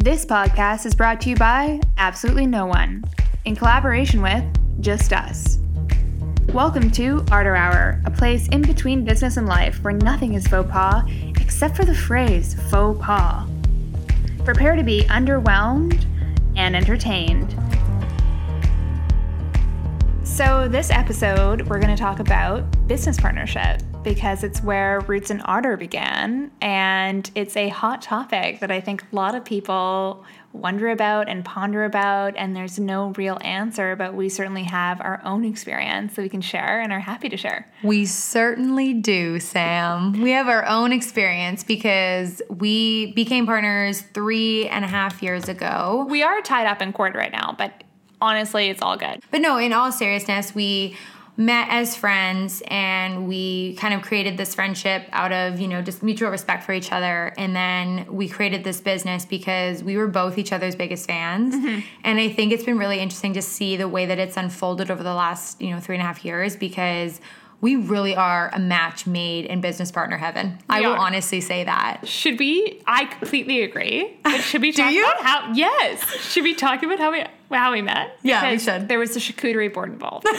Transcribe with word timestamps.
This 0.00 0.24
podcast 0.24 0.86
is 0.86 0.94
brought 0.94 1.20
to 1.22 1.30
you 1.30 1.34
by 1.34 1.80
absolutely 1.96 2.46
no 2.46 2.66
one, 2.66 3.02
in 3.44 3.56
collaboration 3.56 4.22
with 4.22 4.44
just 4.80 5.12
us. 5.12 5.58
Welcome 6.52 6.92
to 6.92 7.24
Ardor 7.32 7.56
Hour, 7.56 8.00
a 8.04 8.10
place 8.12 8.46
in 8.50 8.62
between 8.62 9.04
business 9.04 9.38
and 9.38 9.48
life 9.48 9.82
where 9.82 9.92
nothing 9.92 10.34
is 10.34 10.46
faux 10.46 10.70
pas 10.70 11.02
except 11.40 11.74
for 11.74 11.84
the 11.84 11.96
phrase 11.96 12.54
faux 12.70 13.04
pas. 13.04 13.44
Prepare 14.44 14.76
to 14.76 14.84
be 14.84 15.02
underwhelmed 15.08 16.06
and 16.54 16.76
entertained. 16.76 17.56
So, 20.22 20.68
this 20.68 20.92
episode, 20.92 21.62
we're 21.62 21.80
going 21.80 21.94
to 21.94 22.00
talk 22.00 22.20
about 22.20 22.86
business 22.86 23.18
partnership 23.18 23.82
because 24.02 24.44
it's 24.44 24.62
where 24.62 25.00
Roots 25.00 25.30
and 25.30 25.42
Ardor 25.44 25.76
began. 25.76 26.50
And 26.60 27.30
it's 27.34 27.56
a 27.56 27.68
hot 27.68 28.02
topic 28.02 28.60
that 28.60 28.70
I 28.70 28.80
think 28.80 29.04
a 29.12 29.16
lot 29.16 29.34
of 29.34 29.44
people 29.44 30.24
wonder 30.52 30.88
about 30.88 31.28
and 31.28 31.44
ponder 31.44 31.84
about. 31.84 32.36
And 32.36 32.56
there's 32.56 32.78
no 32.78 33.08
real 33.16 33.38
answer, 33.42 33.96
but 33.96 34.14
we 34.14 34.28
certainly 34.28 34.64
have 34.64 35.00
our 35.00 35.20
own 35.24 35.44
experience 35.44 36.14
that 36.14 36.22
we 36.22 36.28
can 36.28 36.40
share 36.40 36.80
and 36.80 36.92
are 36.92 37.00
happy 37.00 37.28
to 37.28 37.36
share. 37.36 37.70
We 37.82 38.06
certainly 38.06 38.94
do, 38.94 39.40
Sam. 39.40 40.20
We 40.22 40.30
have 40.30 40.48
our 40.48 40.64
own 40.66 40.92
experience 40.92 41.64
because 41.64 42.40
we 42.48 43.12
became 43.12 43.46
partners 43.46 44.00
three 44.00 44.68
and 44.68 44.84
a 44.84 44.88
half 44.88 45.22
years 45.22 45.48
ago. 45.48 46.06
We 46.08 46.22
are 46.22 46.40
tied 46.40 46.66
up 46.66 46.80
in 46.80 46.92
court 46.92 47.14
right 47.14 47.32
now, 47.32 47.54
but 47.58 47.84
honestly, 48.20 48.68
it's 48.68 48.82
all 48.82 48.96
good. 48.96 49.22
But 49.30 49.40
no, 49.40 49.58
in 49.58 49.72
all 49.72 49.92
seriousness, 49.92 50.54
we 50.54 50.96
met 51.38 51.68
as 51.70 51.94
friends 51.94 52.64
and 52.66 53.28
we 53.28 53.74
kind 53.76 53.94
of 53.94 54.02
created 54.02 54.36
this 54.36 54.56
friendship 54.56 55.08
out 55.12 55.30
of 55.30 55.60
you 55.60 55.68
know 55.68 55.80
just 55.80 56.02
mutual 56.02 56.30
respect 56.30 56.64
for 56.64 56.72
each 56.72 56.90
other 56.90 57.32
and 57.38 57.54
then 57.54 58.04
we 58.12 58.28
created 58.28 58.64
this 58.64 58.80
business 58.80 59.24
because 59.24 59.84
we 59.84 59.96
were 59.96 60.08
both 60.08 60.36
each 60.36 60.52
other's 60.52 60.74
biggest 60.74 61.06
fans 61.06 61.54
mm-hmm. 61.54 61.78
and 62.02 62.18
i 62.18 62.28
think 62.28 62.52
it's 62.52 62.64
been 62.64 62.76
really 62.76 62.98
interesting 62.98 63.32
to 63.32 63.40
see 63.40 63.76
the 63.76 63.86
way 63.86 64.04
that 64.04 64.18
it's 64.18 64.36
unfolded 64.36 64.90
over 64.90 65.04
the 65.04 65.14
last 65.14 65.62
you 65.62 65.70
know 65.70 65.78
three 65.78 65.94
and 65.94 66.02
a 66.02 66.04
half 66.04 66.24
years 66.24 66.56
because 66.56 67.20
we 67.60 67.76
really 67.76 68.16
are 68.16 68.50
a 68.52 68.58
match 68.58 69.06
made 69.06 69.44
in 69.44 69.60
business 69.60 69.90
partner 69.90 70.16
heaven. 70.16 70.58
We 70.70 70.76
I 70.76 70.80
will 70.80 70.92
are. 70.92 70.98
honestly 70.98 71.40
say 71.40 71.64
that. 71.64 72.06
Should 72.06 72.38
we? 72.38 72.80
I 72.86 73.06
completely 73.06 73.62
agree. 73.62 74.16
But 74.22 74.42
should 74.42 74.62
we 74.62 74.70
talk 74.72 74.92
about 74.92 75.22
how? 75.24 75.52
Yes. 75.54 76.08
Should 76.20 76.44
we 76.44 76.54
talk 76.54 76.84
about 76.84 77.00
how 77.00 77.10
we 77.10 77.24
how 77.50 77.72
we 77.72 77.82
met? 77.82 78.16
Yeah, 78.22 78.48
we 78.48 78.60
should. 78.60 78.86
There 78.86 79.00
was 79.00 79.16
a 79.16 79.18
charcuterie 79.18 79.74
board 79.74 79.90
involved. 79.90 80.28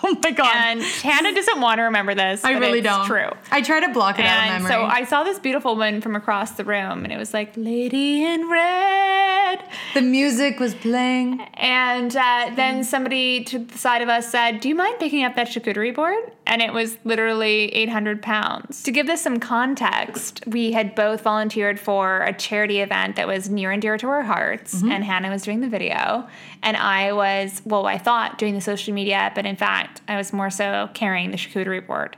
oh 0.04 0.18
my 0.22 0.30
god! 0.30 0.54
And 0.54 0.82
Hannah 0.82 1.34
doesn't 1.34 1.60
want 1.60 1.78
to 1.78 1.82
remember 1.82 2.14
this. 2.14 2.44
I 2.44 2.52
really 2.52 2.80
don't. 2.80 3.06
True. 3.06 3.30
I 3.50 3.60
try 3.60 3.80
to 3.80 3.92
block 3.92 4.18
it 4.18 4.24
and 4.24 4.28
out 4.28 4.56
of 4.56 4.62
memory. 4.62 4.72
So 4.72 4.84
I 4.84 5.04
saw 5.04 5.24
this 5.24 5.38
beautiful 5.38 5.72
woman 5.74 6.00
from 6.00 6.16
across 6.16 6.52
the 6.52 6.64
room, 6.64 7.04
and 7.04 7.12
it 7.12 7.18
was 7.18 7.34
like 7.34 7.52
Lady 7.56 8.24
in 8.24 8.48
Red. 8.48 9.62
The 9.94 10.00
music 10.00 10.58
was 10.58 10.74
playing, 10.74 11.40
and 11.54 12.14
uh, 12.16 12.52
then 12.54 12.84
somebody 12.84 13.44
to 13.44 13.58
the 13.58 13.78
side 13.78 14.00
of 14.00 14.08
us 14.08 14.30
said, 14.30 14.60
"Do 14.60 14.68
you 14.68 14.74
mind 14.74 14.98
picking 14.98 15.24
up 15.24 15.34
that 15.36 15.48
charcuterie 15.48 15.94
board?" 15.94 16.32
And 16.46 16.62
it 16.62 16.72
was 16.72 16.96
literally 17.04 17.66
800 17.74 18.22
pounds. 18.22 18.82
To 18.82 18.90
give 18.90 19.06
this 19.06 19.20
some 19.22 19.38
context, 19.38 20.42
we 20.46 20.72
had 20.72 20.94
both 20.96 21.20
volunteered 21.20 21.78
for 21.78 22.22
a 22.22 22.32
charity 22.32 22.80
event 22.80 23.16
that 23.16 23.28
was 23.28 23.48
near 23.48 23.70
and 23.70 23.80
dear 23.80 23.98
to 23.98 24.08
our 24.08 24.22
hearts, 24.22 24.76
mm-hmm. 24.76 24.90
and 24.90 25.04
Hannah 25.04 25.30
was 25.30 25.42
doing 25.42 25.60
the 25.60 25.68
video, 25.68 26.26
and 26.62 26.76
I 26.76 27.12
was 27.12 27.60
well, 27.64 27.86
I 27.86 27.98
thought 27.98 28.38
doing 28.38 28.54
the 28.54 28.60
social 28.60 28.94
media, 28.94 29.32
but 29.34 29.46
in 29.46 29.56
fact 29.56 29.89
I 30.08 30.16
was 30.16 30.32
more 30.32 30.50
so 30.50 30.88
carrying 30.94 31.30
the 31.30 31.36
charcuterie 31.36 31.86
board. 31.86 32.16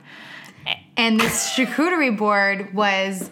And 0.95 1.19
this 1.19 1.49
charcuterie 1.49 2.17
board 2.17 2.73
was 2.73 3.29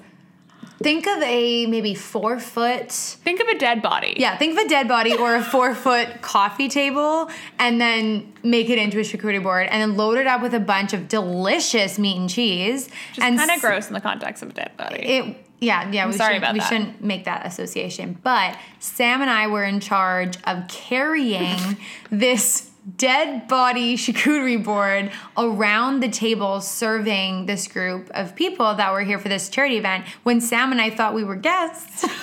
think 0.82 1.08
of 1.08 1.22
a 1.22 1.66
maybe 1.68 1.94
four 1.94 2.40
foot 2.40 2.92
think 2.92 3.40
of 3.40 3.48
a 3.48 3.58
dead 3.58 3.82
body 3.82 4.14
yeah 4.18 4.38
think 4.38 4.58
of 4.58 4.66
a 4.66 4.68
dead 4.68 4.88
body 4.88 5.16
or 5.16 5.36
a 5.36 5.44
four 5.44 5.76
foot 5.84 6.22
coffee 6.22 6.68
table 6.68 7.30
and 7.60 7.80
then 7.80 8.32
make 8.44 8.70
it 8.70 8.78
into 8.78 8.98
a 8.98 9.02
charcuterie 9.02 9.42
board 9.42 9.68
and 9.70 9.82
then 9.82 9.98
load 9.98 10.18
it 10.18 10.28
up 10.28 10.42
with 10.42 10.54
a 10.54 10.60
bunch 10.60 10.94
of 10.94 11.08
delicious 11.08 12.00
meat 12.00 12.18
and 12.18 12.30
cheese 12.30 12.90
Just 13.14 13.22
and 13.26 13.38
kind 13.38 13.52
of 13.52 13.62
gross 13.62 13.88
in 13.88 13.94
the 13.94 14.02
context 14.02 14.42
of 14.44 14.50
a 14.50 14.54
dead 14.54 14.72
body 14.78 15.02
it 15.02 15.38
yeah 15.60 15.90
yeah 15.92 16.04
I'm 16.04 16.12
we 16.12 16.18
sorry 16.18 16.38
about 16.38 16.54
we 16.54 16.60
that. 16.60 16.70
shouldn't 16.70 17.04
make 17.04 17.26
that 17.26 17.46
association 17.46 18.18
but 18.24 18.58
sam 18.80 19.22
and 19.22 19.30
i 19.30 19.48
were 19.48 19.64
in 19.64 19.80
charge 19.80 20.38
of 20.46 20.68
carrying 20.68 21.78
this 22.10 22.71
dead 22.98 23.48
body 23.48 23.96
charcuterie 23.96 24.64
board 24.64 25.12
around 25.38 26.02
the 26.02 26.10
table 26.10 26.62
serving 26.62 27.46
this 27.46 27.68
group 27.68 28.10
of 28.12 28.36
people 28.36 28.74
that 28.76 28.92
were 28.92 29.04
here 29.04 29.20
for 29.20 29.30
this 29.30 29.50
charity 29.50 29.78
event 29.78 30.06
when 30.24 30.42
Sam 30.42 30.72
and 30.72 30.82
I 30.82 30.90
thought 30.90 31.14
we 31.14 31.24
were 31.24 31.36
guests. 31.36 32.04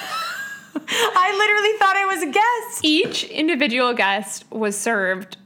I 0.91 1.37
literally 1.37 1.79
thought 1.79 1.97
I 1.97 2.05
was 2.07 2.23
a 2.23 2.31
guest. 2.31 2.85
Each 2.85 3.25
individual 3.25 3.93
guest 3.95 4.45
was 4.51 4.77
served 4.77 5.37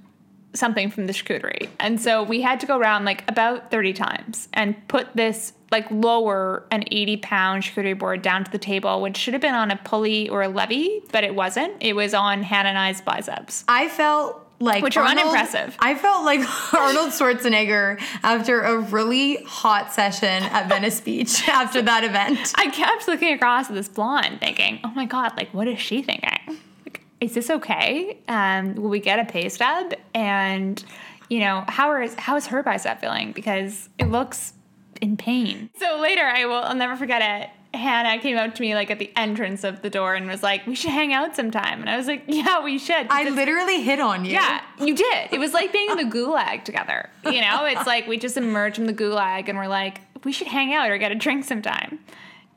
something 0.54 0.90
from 0.90 1.06
the 1.06 1.12
charcuterie. 1.12 1.68
And 1.80 2.00
so 2.00 2.22
we 2.22 2.42
had 2.42 2.60
to 2.60 2.66
go 2.66 2.76
around 2.76 3.04
like 3.04 3.28
about 3.28 3.70
30 3.70 3.92
times 3.94 4.48
and 4.52 4.76
put 4.88 5.08
this 5.14 5.52
like 5.70 5.90
lower 5.90 6.66
an 6.70 6.84
80 6.90 7.16
pound 7.18 7.62
charcuterie 7.62 7.98
board 7.98 8.22
down 8.22 8.44
to 8.44 8.50
the 8.50 8.58
table, 8.58 9.00
which 9.00 9.16
should 9.16 9.34
have 9.34 9.40
been 9.40 9.54
on 9.54 9.70
a 9.70 9.76
pulley 9.76 10.28
or 10.28 10.42
a 10.42 10.48
levy, 10.48 11.02
but 11.10 11.24
it 11.24 11.34
wasn't. 11.34 11.74
It 11.80 11.96
was 11.96 12.12
on 12.12 12.42
Hannah 12.42 12.70
and 12.70 12.78
I's 12.78 13.00
biceps. 13.00 13.64
I 13.66 13.88
felt 13.88 14.41
like 14.62 14.82
which 14.82 14.96
are 14.96 15.04
Arnold, 15.04 15.26
unimpressive. 15.26 15.76
I 15.80 15.94
felt 15.94 16.24
like 16.24 16.40
Arnold 16.74 17.10
Schwarzenegger 17.10 18.00
after 18.22 18.60
a 18.60 18.78
really 18.78 19.42
hot 19.44 19.92
session 19.92 20.44
at 20.44 20.68
Venice 20.68 21.00
Beach 21.00 21.48
after 21.48 21.82
that 21.82 22.04
event. 22.04 22.52
I 22.54 22.68
kept 22.70 23.08
looking 23.08 23.32
across 23.34 23.68
at 23.68 23.74
this 23.74 23.88
blonde, 23.88 24.40
thinking, 24.40 24.80
"Oh 24.84 24.92
my 24.94 25.04
god, 25.04 25.36
like 25.36 25.52
what 25.52 25.66
is 25.66 25.80
she 25.80 26.02
thinking? 26.02 26.58
Like, 26.84 27.02
is 27.20 27.34
this 27.34 27.50
okay? 27.50 28.18
Um, 28.28 28.74
will 28.76 28.90
we 28.90 29.00
get 29.00 29.18
a 29.18 29.24
pay 29.24 29.48
stub? 29.48 29.94
And 30.14 30.82
you 31.28 31.40
know, 31.40 31.64
how 31.68 32.00
is 32.00 32.14
how 32.14 32.36
is 32.36 32.46
her 32.46 32.62
bicep 32.62 33.00
feeling? 33.00 33.32
Because 33.32 33.88
it 33.98 34.06
looks 34.06 34.52
in 35.00 35.16
pain. 35.16 35.70
So 35.78 35.98
later, 36.00 36.22
I 36.22 36.46
will. 36.46 36.54
I'll 36.54 36.76
never 36.76 36.96
forget 36.96 37.22
it 37.22 37.50
Hannah 37.74 38.20
came 38.20 38.36
up 38.36 38.54
to 38.54 38.62
me 38.62 38.74
like 38.74 38.90
at 38.90 38.98
the 38.98 39.10
entrance 39.16 39.64
of 39.64 39.82
the 39.82 39.90
door 39.90 40.14
and 40.14 40.26
was 40.26 40.42
like, 40.42 40.66
"We 40.66 40.74
should 40.74 40.90
hang 40.90 41.12
out 41.12 41.34
sometime." 41.34 41.80
And 41.80 41.88
I 41.88 41.96
was 41.96 42.06
like, 42.06 42.24
"Yeah, 42.26 42.62
we 42.62 42.78
should." 42.78 43.06
I 43.08 43.28
literally 43.30 43.82
hit 43.82 44.00
on 44.00 44.24
you. 44.24 44.32
Yeah, 44.32 44.60
you 44.78 44.94
did. 44.94 45.28
It 45.32 45.38
was 45.38 45.54
like 45.54 45.72
being 45.72 45.90
in 45.90 45.96
the 45.96 46.04
gulag 46.04 46.64
together. 46.64 47.08
You 47.24 47.40
know, 47.40 47.64
it's 47.64 47.86
like 47.86 48.06
we 48.06 48.18
just 48.18 48.36
emerged 48.36 48.76
from 48.76 48.86
the 48.86 48.94
gulag 48.94 49.48
and 49.48 49.56
we're 49.56 49.68
like, 49.68 50.00
"We 50.24 50.32
should 50.32 50.48
hang 50.48 50.74
out 50.74 50.90
or 50.90 50.98
get 50.98 51.12
a 51.12 51.14
drink 51.16 51.44
sometime." 51.44 51.98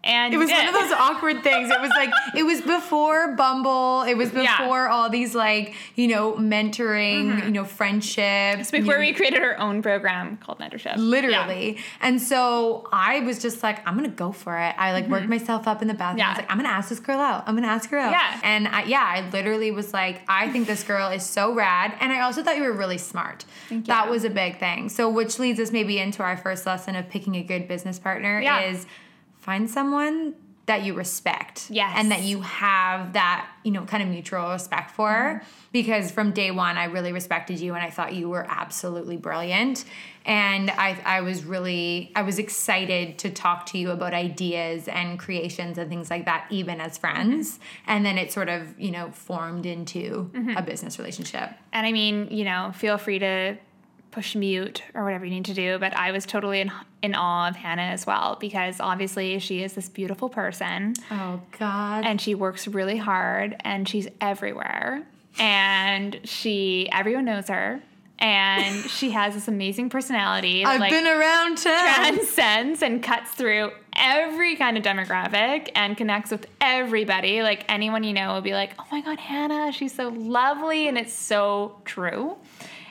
And 0.05 0.33
it 0.33 0.37
was 0.37 0.51
one 0.51 0.67
of 0.67 0.73
those 0.73 0.91
awkward 0.91 1.43
things. 1.43 1.71
It 1.71 1.81
was 1.81 1.89
like 1.89 2.11
it 2.35 2.43
was 2.43 2.61
before 2.61 3.35
Bumble. 3.35 4.03
It 4.03 4.15
was 4.15 4.29
before 4.29 4.43
yeah. 4.83 4.89
all 4.91 5.09
these 5.09 5.33
like 5.33 5.73
you 5.95 6.07
know 6.07 6.33
mentoring, 6.33 7.31
mm-hmm. 7.31 7.47
you 7.47 7.51
know 7.51 7.65
friendships. 7.65 8.61
It's 8.61 8.71
before 8.71 8.99
we 8.99 9.13
created 9.13 9.41
our 9.41 9.57
own 9.57 9.81
program 9.81 10.37
called 10.37 10.59
Mentorship. 10.59 10.93
Literally, 10.97 11.75
yeah. 11.75 11.81
and 12.01 12.21
so 12.21 12.87
I 12.93 13.21
was 13.21 13.41
just 13.41 13.63
like, 13.63 13.85
I'm 13.87 13.95
gonna 13.95 14.09
go 14.09 14.31
for 14.31 14.57
it. 14.59 14.75
I 14.77 14.91
like 14.91 15.05
mm-hmm. 15.05 15.13
worked 15.13 15.27
myself 15.27 15.67
up 15.67 15.81
in 15.81 15.87
the 15.87 15.95
bathroom. 15.95 16.19
Yeah. 16.19 16.27
I 16.27 16.29
was 16.29 16.37
like, 16.37 16.51
I'm 16.51 16.57
gonna 16.57 16.69
ask 16.69 16.89
this 16.89 16.99
girl 16.99 17.19
out. 17.19 17.43
I'm 17.47 17.55
gonna 17.55 17.67
ask 17.67 17.89
her 17.89 17.97
out. 17.97 18.11
Yeah, 18.11 18.39
and 18.43 18.67
I, 18.67 18.83
yeah, 18.83 19.03
I 19.03 19.27
literally 19.31 19.71
was 19.71 19.91
like, 19.91 20.21
I 20.27 20.51
think 20.51 20.67
this 20.67 20.83
girl 20.83 21.09
is 21.09 21.23
so 21.23 21.51
rad, 21.51 21.93
and 21.99 22.13
I 22.13 22.21
also 22.21 22.43
thought 22.43 22.57
you 22.57 22.63
were 22.63 22.73
really 22.73 22.99
smart. 22.99 23.43
Thank 23.69 23.87
you. 23.87 23.93
That 23.93 24.09
was 24.09 24.23
a 24.23 24.29
big 24.29 24.59
thing. 24.59 24.89
So 24.89 25.09
which 25.09 25.39
leads 25.39 25.59
us 25.59 25.71
maybe 25.71 25.97
into 25.97 26.21
our 26.21 26.37
first 26.37 26.67
lesson 26.67 26.95
of 26.95 27.09
picking 27.09 27.35
a 27.35 27.43
good 27.43 27.67
business 27.67 27.97
partner 27.97 28.39
yeah. 28.39 28.61
is 28.61 28.85
find 29.45 29.69
someone 29.69 30.33
that 30.65 30.83
you 30.83 30.95
respect. 30.95 31.69
Yes. 31.69 31.93
And 31.95 32.09
that 32.09 32.23
you 32.23 32.41
have 32.41 33.13
that, 33.13 33.47
you 33.63 33.71
know, 33.71 33.85
kind 33.85 34.01
of 34.01 34.09
mutual 34.09 34.49
respect 34.49 34.89
for. 34.89 35.07
Mm-hmm. 35.07 35.47
Because 35.71 36.09
from 36.09 36.31
day 36.31 36.49
one, 36.49 36.77
I 36.77 36.85
really 36.85 37.11
respected 37.11 37.59
you 37.59 37.75
and 37.75 37.83
I 37.83 37.91
thought 37.91 38.15
you 38.15 38.29
were 38.29 38.43
absolutely 38.49 39.17
brilliant. 39.17 39.85
And 40.25 40.71
I, 40.71 40.97
I 41.05 41.21
was 41.21 41.43
really, 41.43 42.11
I 42.15 42.23
was 42.23 42.39
excited 42.39 43.19
to 43.19 43.29
talk 43.29 43.67
to 43.67 43.77
you 43.77 43.91
about 43.91 44.15
ideas 44.15 44.87
and 44.87 45.19
creations 45.19 45.77
and 45.77 45.87
things 45.87 46.09
like 46.09 46.25
that, 46.25 46.47
even 46.49 46.81
as 46.81 46.97
friends. 46.97 47.51
Mm-hmm. 47.51 47.91
And 47.91 48.05
then 48.07 48.17
it 48.17 48.31
sort 48.31 48.49
of, 48.49 48.79
you 48.79 48.89
know, 48.89 49.11
formed 49.11 49.67
into 49.67 50.31
mm-hmm. 50.33 50.57
a 50.57 50.63
business 50.63 50.97
relationship. 50.97 51.51
And 51.71 51.85
I 51.85 51.91
mean, 51.91 52.29
you 52.31 52.45
know, 52.45 52.71
feel 52.73 52.97
free 52.97 53.19
to 53.19 53.57
push 54.15 54.33
mute 54.33 54.81
or 54.93 55.03
whatever 55.03 55.25
you 55.25 55.31
need 55.31 55.43
to 55.45 55.53
do. 55.53 55.77
But 55.77 55.93
I 55.95 56.11
was 56.11 56.25
totally 56.25 56.61
in, 56.61 56.71
in 57.01 57.13
awe 57.15 57.49
of 57.49 57.57
Hannah 57.57 57.81
as 57.81 58.07
well 58.07 58.37
because 58.39 58.79
obviously 58.79 59.37
she 59.39 59.61
is 59.61 59.73
this 59.73 59.89
beautiful 59.89 60.29
person. 60.29 60.93
Oh, 61.11 61.41
God. 61.59 62.05
And 62.05 62.19
she 62.21 62.33
works 62.33 62.65
really 62.65 62.95
hard 62.95 63.57
and 63.59 63.87
she's 63.87 64.07
everywhere. 64.21 65.05
And 65.37 66.21
she, 66.23 66.87
everyone 66.93 67.25
knows 67.25 67.49
her. 67.49 67.81
And 68.17 68.85
she 68.89 69.11
has 69.11 69.33
this 69.33 69.49
amazing 69.49 69.89
personality. 69.89 70.63
That, 70.63 70.69
I've 70.69 70.79
like, 70.79 70.91
been 70.91 71.07
around 71.07 71.57
town. 71.57 71.95
Transcends 71.95 72.81
and 72.81 73.03
cuts 73.03 73.31
through 73.31 73.71
every 73.97 74.55
kind 74.55 74.77
of 74.77 74.83
demographic 74.83 75.71
and 75.75 75.97
connects 75.97 76.31
with 76.31 76.47
everybody. 76.61 77.43
Like 77.43 77.65
anyone 77.67 78.05
you 78.05 78.13
know 78.13 78.33
will 78.33 78.41
be 78.41 78.53
like, 78.53 78.71
oh 78.79 78.85
my 78.93 79.01
God, 79.01 79.19
Hannah, 79.19 79.73
she's 79.73 79.93
so 79.93 80.07
lovely. 80.07 80.87
And 80.87 80.97
it's 80.97 81.13
so 81.13 81.81
true. 81.83 82.37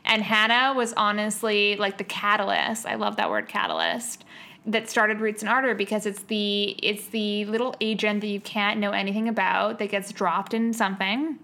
And 0.05 0.23
Hannah 0.23 0.75
was 0.77 0.93
honestly 0.97 1.77
like 1.77 1.99
the 1.99 2.05
catalyst. 2.05 2.87
I 2.87 2.95
love 2.97 3.17
that 3.17 3.31
word 3.31 3.49
catalyst 3.49 4.25
that 4.67 4.89
started 4.89 5.21
Roots 5.21 5.43
and 5.43 5.49
Ardor 5.49 5.75
because 5.75 6.07
it's 6.07 6.23
the 6.25 6.71
it's 6.83 7.09
the 7.09 7.45
little 7.47 7.75
agent 7.81 8.21
that 8.23 8.29
you 8.29 8.41
can't 8.41 8.81
know 8.81 8.93
anything 8.93 9.29
about 9.29 9.79
that 9.79 9.91
gets 9.91 10.13
dropped 10.13 10.55
in 10.55 10.73
something 10.73 11.39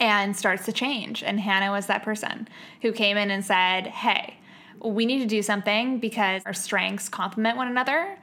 and 0.00 0.36
starts 0.36 0.64
to 0.64 0.72
change. 0.72 1.22
And 1.22 1.40
Hannah 1.40 1.70
was 1.70 1.86
that 1.86 2.02
person 2.02 2.48
who 2.82 2.92
came 2.92 3.16
in 3.16 3.30
and 3.30 3.44
said, 3.44 3.88
"Hey, 3.88 4.36
we 4.82 5.06
need 5.06 5.18
to 5.18 5.26
do 5.26 5.42
something 5.42 5.98
because 5.98 6.42
our 6.46 6.54
strengths 6.54 7.08
complement 7.08 7.56
one 7.56 7.68
another." 7.68 8.18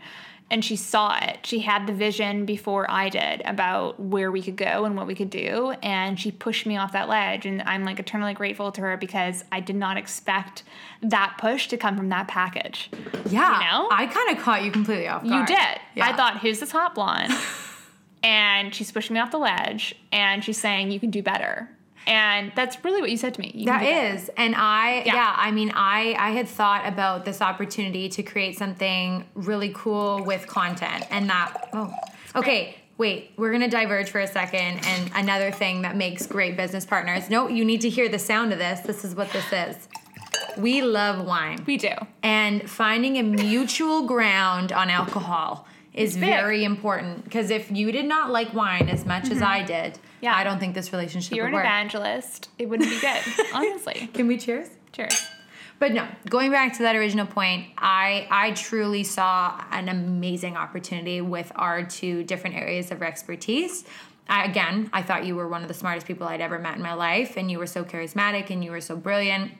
And 0.49 0.63
she 0.63 0.77
saw 0.77 1.17
it. 1.17 1.45
She 1.45 1.59
had 1.59 1.87
the 1.87 1.93
vision 1.93 2.45
before 2.45 2.89
I 2.89 3.09
did 3.09 3.41
about 3.43 3.99
where 3.99 4.31
we 4.31 4.41
could 4.41 4.55
go 4.55 4.85
and 4.85 4.95
what 4.95 5.05
we 5.05 5.13
could 5.13 5.29
do. 5.29 5.73
And 5.83 6.17
she 6.17 6.31
pushed 6.31 6.65
me 6.65 6.77
off 6.77 6.93
that 6.93 7.09
ledge. 7.09 7.45
And 7.45 7.61
I'm 7.63 7.83
like 7.83 7.99
eternally 7.99 8.33
grateful 8.33 8.71
to 8.71 8.81
her 8.81 8.95
because 8.95 9.43
I 9.51 9.59
did 9.59 9.75
not 9.75 9.97
expect 9.97 10.63
that 11.01 11.35
push 11.37 11.67
to 11.67 11.77
come 11.77 11.97
from 11.97 12.09
that 12.09 12.29
package. 12.29 12.89
Yeah. 13.29 13.59
You 13.59 13.65
know? 13.65 13.89
I 13.91 14.07
kind 14.07 14.37
of 14.37 14.43
caught 14.43 14.63
you 14.63 14.71
completely 14.71 15.07
off 15.07 15.23
guard. 15.23 15.49
You 15.49 15.55
did. 15.55 15.79
Yeah. 15.95 16.07
I 16.07 16.15
thought, 16.15 16.39
who's 16.39 16.61
this 16.61 16.71
hot 16.71 16.95
blonde? 16.95 17.33
and 18.23 18.73
she's 18.73 18.91
pushing 18.91 19.15
me 19.15 19.19
off 19.19 19.31
the 19.31 19.37
ledge 19.39 19.95
and 20.13 20.43
she's 20.43 20.57
saying, 20.57 20.91
you 20.91 20.99
can 20.99 21.11
do 21.11 21.21
better. 21.21 21.69
And 22.07 22.51
that's 22.55 22.83
really 22.85 23.01
what 23.01 23.11
you 23.11 23.17
said 23.17 23.33
to 23.35 23.41
me. 23.41 23.51
You 23.53 23.65
That 23.65 23.83
is, 23.83 24.29
and 24.37 24.55
I 24.55 25.03
yeah. 25.05 25.13
Yeah. 25.15 25.33
I 25.37 25.51
mean 25.51 25.71
I 25.75 26.15
I 26.17 26.31
had 26.31 26.47
thought 26.47 26.87
about 26.87 27.25
this 27.25 27.41
opportunity 27.41 28.07
to 28.09 28.23
create 28.23 28.57
something 28.57 29.25
really 29.35 29.71
cool 29.75 30.23
with 30.23 30.47
content, 30.47 31.05
and 31.11 31.29
that 31.29 31.69
oh 31.73 31.93
okay. 32.35 32.75
Wait, 32.97 33.31
we're 33.37 33.51
gonna 33.51 33.69
diverge 33.69 34.09
for 34.09 34.21
a 34.21 34.25
second, 34.25 34.79
and 34.87 35.11
another 35.13 35.51
thing 35.51 35.83
that 35.83 35.95
makes 35.95 36.25
great 36.25 36.57
business 36.57 36.83
partners. 36.83 37.29
No, 37.29 37.47
you 37.47 37.63
need 37.63 37.81
to 37.81 37.89
hear 37.89 38.09
the 38.09 38.17
sound 38.17 38.51
of 38.53 38.57
this. 38.57 38.79
This 38.79 39.05
is 39.05 39.13
what 39.13 39.29
this 39.31 39.45
is. 39.53 39.87
We 40.57 40.81
love 40.81 41.23
wine, 41.23 41.63
We 41.67 41.77
do. 41.77 41.91
and 42.23 42.67
finding 42.67 43.17
a 43.19 43.23
mutual 43.23 44.07
ground 44.07 44.71
on 44.71 44.89
alcohol 44.89 45.67
is 45.93 46.17
very 46.17 46.63
important. 46.63 47.23
Because 47.25 47.51
if 47.51 47.69
you 47.69 47.91
did 47.91 48.05
not 48.05 48.31
like 48.31 48.51
wine 48.55 48.89
as 48.89 49.05
much 49.05 49.29
as 49.29 49.41
I 49.43 49.61
did, 49.63 49.93
Mm-hmm. 49.93 50.06
Yeah. 50.21 50.35
I 50.35 50.43
don't 50.43 50.59
think 50.59 50.73
this 50.73 50.91
relationship 50.91 51.35
You're 51.35 51.47
an 51.47 51.53
work. 51.53 51.63
evangelist. 51.63 52.49
It 52.57 52.67
wouldn't 52.67 52.89
be 52.89 52.99
good, 52.99 53.21
honestly. 53.53 54.09
Can 54.13 54.27
we 54.27 54.37
cheers? 54.37 54.69
Cheers. 54.91 55.27
But 55.79 55.91
no, 55.91 56.07
going 56.27 56.51
back 56.51 56.73
to 56.77 56.83
that 56.83 56.95
original 56.95 57.27
point, 57.27 57.67
I 57.77 58.27
I 58.31 58.51
truly 58.51 59.03
saw 59.03 59.63
an 59.71 59.89
amazing 59.89 60.57
opportunity 60.57 61.21
with 61.21 61.51
our 61.55 61.83
two 61.83 62.23
different 62.23 62.55
areas 62.55 62.89
of 62.91 63.03
expertise. 63.03 63.83
I, 64.29 64.45
again, 64.45 64.89
I 64.91 65.03
thought 65.03 65.25
you 65.25 65.35
were 65.35 65.47
one 65.47 65.61
of 65.61 65.67
the 65.67 65.73
smartest 65.73 66.07
people 66.07 66.27
I'd 66.27 66.41
ever 66.41 66.59
met 66.59 66.75
in 66.75 66.81
my 66.81 66.93
life, 66.93 67.37
and 67.37 67.49
you 67.49 67.59
were 67.59 67.67
so 67.67 67.83
charismatic 67.83 68.49
and 68.49 68.63
you 68.63 68.71
were 68.71 68.81
so 68.81 68.95
brilliant. 68.95 69.51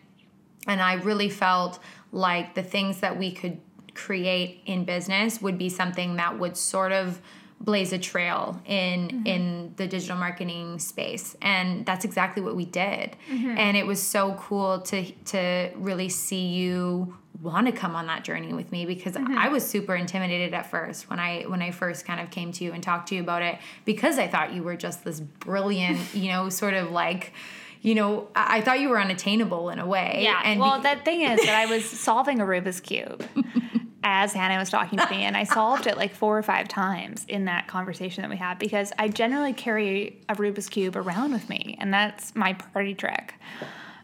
And 0.68 0.82
I 0.82 0.94
really 0.96 1.30
felt 1.30 1.80
like 2.12 2.56
the 2.56 2.64
things 2.64 3.00
that 3.00 3.18
we 3.18 3.32
could 3.32 3.60
create 3.94 4.62
in 4.66 4.86
business 4.86 5.42
would 5.42 5.58
be 5.58 5.70
something 5.70 6.18
that 6.18 6.38
would 6.38 6.58
sort 6.58 6.92
of 6.92 7.22
blaze 7.60 7.92
a 7.92 7.98
trail 7.98 8.62
in 8.66 9.08
mm-hmm. 9.08 9.28
in 9.28 9.74
the 9.78 9.88
digital 9.88 10.18
marketing 10.18 10.80
space. 10.80 11.36
And 11.42 11.86
that's 11.86 12.06
exactly 12.06 12.42
what 12.42 12.56
we 12.56 12.66
did. 12.66 13.16
Mm-hmm. 13.30 13.58
And 13.58 13.78
it 13.78 13.86
was 13.86 14.02
so 14.02 14.36
cool 14.40 14.82
to 14.82 15.12
to 15.12 15.72
really 15.76 16.10
see 16.10 16.48
you 16.48 17.18
want 17.42 17.68
to 17.68 17.72
come 17.72 17.96
on 17.96 18.08
that 18.08 18.24
journey 18.24 18.54
with 18.54 18.72
me 18.72 18.86
because 18.86 19.14
mm-hmm. 19.14 19.38
I 19.38 19.50
was 19.50 19.68
super 19.68 19.96
intimidated 19.96 20.54
at 20.54 20.70
first 20.70 21.10
when 21.10 21.20
I 21.20 21.44
when 21.44 21.62
I 21.62 21.72
first 21.72 22.06
kind 22.06 22.20
of 22.20 22.32
came 22.32 22.52
to 22.54 22.64
you 22.64 22.74
and 22.74 22.82
talked 22.82 23.10
to 23.10 23.16
you 23.16 23.22
about 23.22 23.42
it 23.42 23.60
because 23.86 24.18
I 24.18 24.28
thought 24.28 24.54
you 24.54 24.64
were 24.64 24.76
just 24.76 25.04
this 25.04 25.20
brilliant 25.20 26.00
you 26.14 26.32
know 26.32 26.50
sort 26.50 26.74
of 26.74 26.92
like 26.92 27.34
you 27.82 27.96
know 27.96 28.28
I, 28.36 28.58
I 28.58 28.62
thought 28.62 28.80
you 28.80 28.90
were 28.90 29.00
unattainable 29.00 29.70
in 29.70 29.80
a 29.80 29.86
way. 29.86 30.22
Yeah. 30.24 30.42
and 30.44 30.60
well, 30.60 30.78
be- 30.78 30.84
that 30.84 31.06
thing 31.06 31.22
is 31.22 31.40
that 31.46 31.56
I 31.56 31.66
was 31.68 31.88
solving 31.88 32.40
a 32.40 32.46
Rubik's 32.46 32.80
cube 32.80 33.24
as 34.04 34.34
Hannah 34.34 34.58
was 34.60 34.70
talking 34.70 35.00
to 35.00 35.10
me, 35.10 35.24
and 35.24 35.36
I 35.36 35.44
solved 35.44 35.88
it 35.88 35.98
like 35.98 36.14
four 36.14 36.38
or 36.38 36.44
five 36.44 36.68
times 36.68 37.26
in 37.28 37.46
that 37.46 37.68
conversation 37.68 38.22
that 38.22 38.30
we 38.30 38.38
had 38.38 38.60
because 38.60 38.94
I 38.98 39.08
generally 39.08 39.54
carry 39.54 40.22
a 40.30 40.36
Rubik's 40.36 40.70
cube 40.70 40.96
around 40.96 41.34
with 41.34 41.50
me, 41.50 41.76
and 41.80 41.94
that's 41.94 42.36
my 42.36 42.54
party 42.54 42.94
trick. 42.94 43.34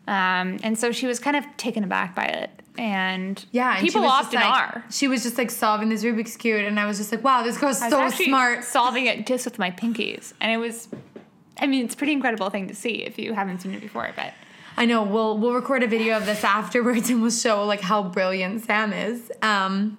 Um, 0.08 0.60
and 0.64 0.78
so 0.78 0.92
she 0.92 1.08
was 1.08 1.20
kind 1.20 1.38
of 1.38 1.46
taken 1.58 1.84
aback 1.84 2.16
by 2.16 2.26
it, 2.26 2.50
and 2.78 3.44
Yeah, 3.52 3.74
and 3.78 3.82
people 3.82 4.04
often 4.04 4.40
like- 4.42 4.50
are. 4.54 4.84
She 4.90 5.08
was 5.08 5.24
just 5.24 5.38
like 5.38 5.50
solving 5.52 5.90
this 5.90 6.04
Rubik's 6.04 6.36
cube, 6.36 6.66
and 6.66 6.80
I 6.80 6.86
was 6.86 6.98
just 6.98 7.12
like, 7.12 7.24
"Wow, 7.24 7.44
this 7.44 7.58
girl's 7.58 7.80
so 7.80 8.10
smart." 8.10 8.64
solving 8.66 9.06
it 9.06 9.26
just 9.26 9.46
with 9.46 9.58
my 9.60 9.72
pinkies, 9.72 10.34
and 10.42 10.52
it 10.52 10.58
was. 10.58 10.90
I 11.62 11.68
mean, 11.68 11.86
it's 11.86 11.94
a 11.94 11.98
pretty 11.98 12.14
incredible 12.14 12.50
thing 12.50 12.68
to 12.68 12.76
see 12.76 12.96
if 13.04 13.18
you 13.20 13.34
haven't 13.34 13.62
seen 13.62 13.74
it 13.76 13.80
before, 13.80 14.10
but 14.16 14.34
I 14.78 14.86
know. 14.86 15.04
We'll 15.04 15.38
we'll 15.38 15.54
record 15.54 15.84
a 15.84 15.88
video 15.88 16.18
of 16.18 16.26
this 16.26 16.44
afterwards, 16.44 17.10
and 17.10 17.22
we'll 17.22 17.32
show 17.32 17.66
like 17.66 17.82
how 17.82 18.04
brilliant 18.04 18.66
Sam 18.66 18.94
is. 18.94 19.32
Um, 19.42 19.98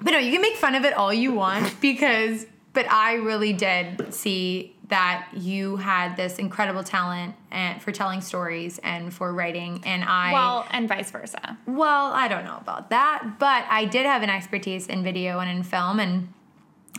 but 0.00 0.12
no, 0.12 0.18
you 0.18 0.32
can 0.32 0.42
make 0.42 0.56
fun 0.56 0.74
of 0.74 0.84
it 0.84 0.94
all 0.94 1.12
you 1.12 1.32
want 1.32 1.80
because, 1.80 2.46
but 2.72 2.90
I 2.90 3.14
really 3.14 3.52
did 3.52 4.12
see 4.12 4.76
that 4.88 5.28
you 5.32 5.76
had 5.76 6.16
this 6.16 6.38
incredible 6.38 6.84
talent 6.84 7.34
and 7.50 7.80
for 7.80 7.92
telling 7.92 8.20
stories 8.20 8.78
and 8.82 9.12
for 9.12 9.32
writing, 9.32 9.82
and 9.84 10.04
I 10.04 10.32
well, 10.32 10.66
and 10.70 10.88
vice 10.88 11.10
versa. 11.10 11.58
Well, 11.66 12.12
I 12.12 12.28
don't 12.28 12.44
know 12.44 12.58
about 12.60 12.90
that, 12.90 13.36
but 13.38 13.64
I 13.68 13.84
did 13.86 14.06
have 14.06 14.22
an 14.22 14.30
expertise 14.30 14.86
in 14.86 15.02
video 15.02 15.38
and 15.38 15.50
in 15.50 15.62
film, 15.62 15.98
and 15.98 16.28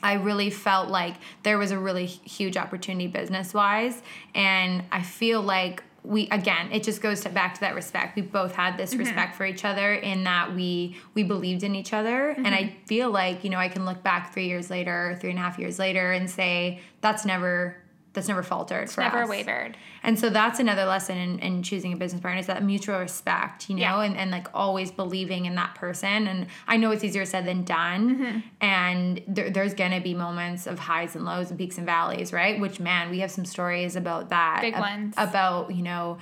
I 0.01 0.13
really 0.13 0.49
felt 0.49 0.89
like 0.89 1.15
there 1.43 1.57
was 1.57 1.71
a 1.71 1.77
really 1.79 2.05
huge 2.05 2.57
opportunity 2.57 3.07
business 3.07 3.53
wise. 3.53 4.01
And 4.35 4.83
I 4.91 5.01
feel 5.01 5.41
like 5.41 5.83
we 6.03 6.27
again 6.29 6.69
it 6.71 6.83
just 6.83 7.01
goes 7.01 7.21
to, 7.21 7.29
back 7.29 7.53
to 7.55 7.59
that 7.61 7.75
respect. 7.75 8.15
We 8.15 8.21
both 8.21 8.53
had 8.55 8.77
this 8.77 8.91
mm-hmm. 8.91 8.99
respect 8.99 9.35
for 9.35 9.45
each 9.45 9.63
other 9.63 9.93
in 9.93 10.23
that 10.25 10.53
we 10.53 10.97
we 11.13 11.23
believed 11.23 11.63
in 11.63 11.75
each 11.75 11.93
other. 11.93 12.29
And 12.29 12.47
i 12.47 12.63
mm-hmm. 12.63 12.85
feel 12.85 13.09
like 13.09 13.43
you 13.43 13.49
know 13.49 13.57
i 13.57 13.69
can 13.69 13.85
look 13.85 14.03
back 14.03 14.33
three 14.33 14.47
years 14.47 14.69
later 14.69 15.17
three 15.21 15.29
and 15.29 15.39
a 15.39 15.41
half 15.41 15.57
years 15.57 15.79
later 15.79 16.11
and 16.11 16.29
say 16.29 16.79
that's 17.01 17.25
never 17.25 17.82
that's 18.13 18.27
never 18.27 18.43
faltered 18.43 18.89
for 18.91 19.01
Never 19.01 19.23
us. 19.23 19.29
wavered. 19.29 19.75
And 20.03 20.19
so 20.19 20.29
that's 20.29 20.59
another 20.59 20.85
lesson 20.85 21.17
in, 21.17 21.39
in 21.39 21.63
choosing 21.63 21.93
a 21.93 21.95
business 21.97 22.21
partner 22.21 22.39
is 22.39 22.45
that 22.47 22.63
mutual 22.63 22.99
respect, 22.99 23.69
you 23.69 23.75
know, 23.75 23.81
Yeah. 23.81 24.01
and, 24.03 24.15
and 24.15 24.29
like 24.29 24.47
always 24.53 24.91
believing 24.91 25.45
in 25.45 25.55
that 25.55 25.73
person. 25.73 26.27
And 26.27 26.45
I 26.67 26.77
know 26.77 26.91
it's 26.91 27.03
easier 27.03 27.25
said 27.25 27.45
than 27.45 27.63
done. 27.63 28.15
Mm-hmm. 28.15 28.39
And 28.61 29.21
there, 29.27 29.49
there's 29.49 29.73
going 29.73 29.91
to 29.91 29.99
be 29.99 30.13
moments 30.13 30.67
of 30.67 30.77
highs 30.77 31.15
and 31.15 31.25
lows 31.25 31.49
and 31.49 31.57
peaks 31.57 31.77
and 31.77 31.85
valleys, 31.87 32.31
right? 32.31 32.59
Which, 32.59 32.79
man, 32.79 33.09
we 33.09 33.19
have 33.21 33.31
some 33.31 33.45
stories 33.45 33.95
about 33.95 34.29
that. 34.29 34.59
Big 34.61 34.75
ab- 34.75 34.81
ones. 34.81 35.15
About, 35.17 35.73
you 35.75 35.81
know, 35.81 36.19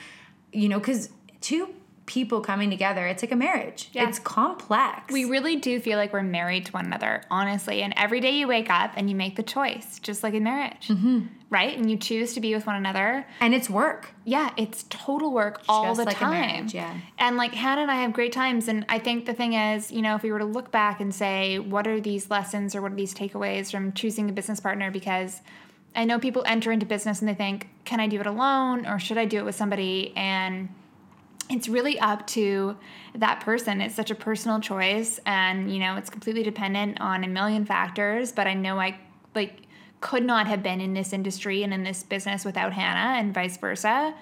you 0.53 0.69
know, 0.69 0.79
because 0.79 1.09
two 1.41 1.73
people 2.11 2.41
coming 2.41 2.69
together, 2.69 3.07
it's 3.07 3.23
like 3.23 3.31
a 3.31 3.35
marriage. 3.37 3.87
Yeah. 3.93 4.05
It's 4.09 4.19
complex. 4.19 5.13
We 5.13 5.23
really 5.23 5.55
do 5.55 5.79
feel 5.79 5.97
like 5.97 6.11
we're 6.11 6.23
married 6.23 6.65
to 6.65 6.71
one 6.73 6.85
another, 6.85 7.23
honestly. 7.31 7.81
And 7.81 7.93
every 7.95 8.19
day 8.19 8.31
you 8.31 8.49
wake 8.49 8.69
up 8.69 8.91
and 8.97 9.09
you 9.09 9.15
make 9.15 9.37
the 9.37 9.43
choice, 9.43 9.97
just 9.99 10.21
like 10.21 10.33
in 10.33 10.43
marriage, 10.43 10.89
Mm-hmm. 10.89 11.27
right? 11.50 11.77
And 11.77 11.89
you 11.89 11.95
choose 11.95 12.33
to 12.33 12.41
be 12.41 12.53
with 12.53 12.65
one 12.67 12.75
another. 12.75 13.25
and 13.39 13.53
it's 13.55 13.69
work. 13.69 14.09
Yeah, 14.25 14.51
it's 14.57 14.83
total 14.89 15.31
work 15.31 15.62
all 15.69 15.95
the 15.95 16.03
like 16.03 16.17
a 16.17 16.19
time. 16.19 16.31
marriage, 16.31 16.74
yeah. 16.74 16.93
And 17.17 17.38
like 17.38 17.53
Hannah 17.53 17.81
and 17.83 17.91
I 17.91 18.01
have 18.01 18.12
great 18.12 18.33
times. 18.33 18.67
And 18.67 18.86
I 18.89 19.00
think 19.00 19.25
the 19.25 19.33
thing 19.33 19.53
is, 19.53 19.89
you 19.89 20.01
know, 20.01 20.15
if 20.15 20.21
we 20.21 20.33
were 20.33 20.39
to 20.39 20.45
look 20.45 20.69
back 20.69 21.00
and 21.00 21.15
say, 21.15 21.59
what 21.59 21.88
are 21.88 22.01
these 22.01 22.29
lessons 22.29 22.75
or 22.75 22.81
what 22.81 22.91
are 22.91 22.95
these 22.95 23.13
takeaways 23.13 23.71
from 23.71 23.93
choosing 23.93 24.29
a 24.29 24.33
business 24.33 24.59
partner? 24.59 24.91
Because 24.91 25.41
I 25.95 26.03
know 26.03 26.19
people 26.19 26.43
enter 26.45 26.74
into 26.74 26.86
business 26.86 27.21
and 27.21 27.29
they 27.29 27.33
think, 27.36 27.69
can 27.86 28.01
I 28.01 28.07
do 28.07 28.19
it 28.19 28.27
alone 28.27 28.86
or 28.86 29.00
should 29.00 29.17
I 29.17 29.24
do 29.25 29.38
it 29.38 29.45
with 29.45 29.55
somebody? 29.55 30.12
And 30.17 30.67
it's 31.51 31.67
really 31.67 32.00
up 32.00 32.25
to 32.27 32.77
that 33.13 33.41
person. 33.41 33.81
It's 33.81 33.93
such 33.93 34.10
a 34.10 34.15
personal 34.15 34.60
choice 34.60 35.20
and 35.25 35.72
you 35.72 35.79
know, 35.79 35.98
it's 35.98 36.10
completely 36.10 36.43
dependent 36.43 37.00
on 37.01 37.24
a 37.24 37.27
million 37.27 37.65
factors, 37.65 38.31
but 38.31 38.48
I 38.48 38.53
know 38.53 38.79
I 38.79 38.98
like 39.36 39.63
could 40.00 40.24
not 40.24 40.48
have 40.48 40.63
been 40.63 40.81
in 40.81 40.93
this 40.93 41.13
industry 41.13 41.62
and 41.63 41.74
in 41.74 41.84
this 41.84 42.03
business 42.03 42.46
without 42.46 42.74
Hannah 42.74 43.20
and 43.20 43.34
vice 43.34 43.58
versa. 43.58 44.15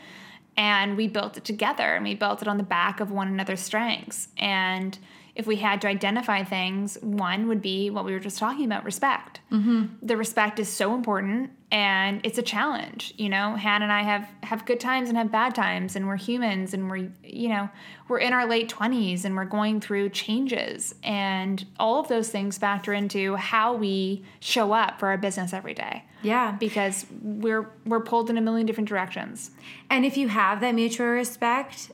And 0.57 0.97
we 0.97 1.07
built 1.07 1.37
it 1.37 1.45
together 1.45 1.95
and 1.95 2.03
we 2.03 2.15
built 2.15 2.41
it 2.41 2.47
on 2.47 2.57
the 2.57 2.63
back 2.63 2.99
of 2.99 3.11
one 3.11 3.27
another's 3.29 3.61
strengths. 3.61 4.27
And 4.37 4.97
if 5.39 5.47
we 5.47 5.55
had 5.55 5.79
to 5.79 5.87
identify 5.87 6.43
things, 6.43 6.97
one 6.99 7.47
would 7.47 7.61
be 7.61 7.89
what 7.89 8.03
we 8.03 8.11
were 8.11 8.19
just 8.19 8.37
talking 8.37 8.65
about 8.65 8.83
respect. 8.83 9.39
Mm-hmm. 9.53 9.85
The 10.01 10.17
respect 10.17 10.59
is 10.59 10.67
so 10.67 10.93
important 10.93 11.51
and 11.71 12.19
it's 12.25 12.37
a 12.37 12.41
challenge. 12.41 13.13
You 13.15 13.29
know, 13.29 13.55
Han 13.55 13.81
and 13.81 13.89
I 13.89 14.01
have, 14.03 14.27
have 14.43 14.65
good 14.65 14.81
times 14.81 15.07
and 15.07 15.17
have 15.17 15.31
bad 15.31 15.55
times, 15.55 15.95
and 15.95 16.07
we're 16.07 16.17
humans 16.17 16.73
and 16.73 16.89
we're, 16.89 17.09
you 17.23 17.47
know, 17.47 17.69
we're 18.09 18.17
in 18.17 18.33
our 18.33 18.45
late 18.45 18.67
20s 18.69 19.23
and 19.23 19.33
we're 19.37 19.45
going 19.45 19.79
through 19.79 20.09
changes. 20.09 20.93
And 21.03 21.65
all 21.79 22.01
of 22.01 22.09
those 22.09 22.27
things 22.29 22.57
factor 22.57 22.91
into 22.91 23.37
how 23.37 23.73
we 23.75 24.25
show 24.41 24.73
up 24.73 24.99
for 24.99 25.07
our 25.07 25.17
business 25.17 25.53
every 25.53 25.73
day 25.73 26.03
Yeah. 26.21 26.51
because 26.59 27.05
we're 27.21 27.69
we're 27.85 28.01
pulled 28.01 28.29
in 28.29 28.37
a 28.37 28.41
million 28.41 28.65
different 28.67 28.89
directions. 28.89 29.51
And 29.89 30.05
if 30.05 30.17
you 30.17 30.27
have 30.27 30.59
that 30.59 30.75
mutual 30.75 31.07
respect, 31.07 31.91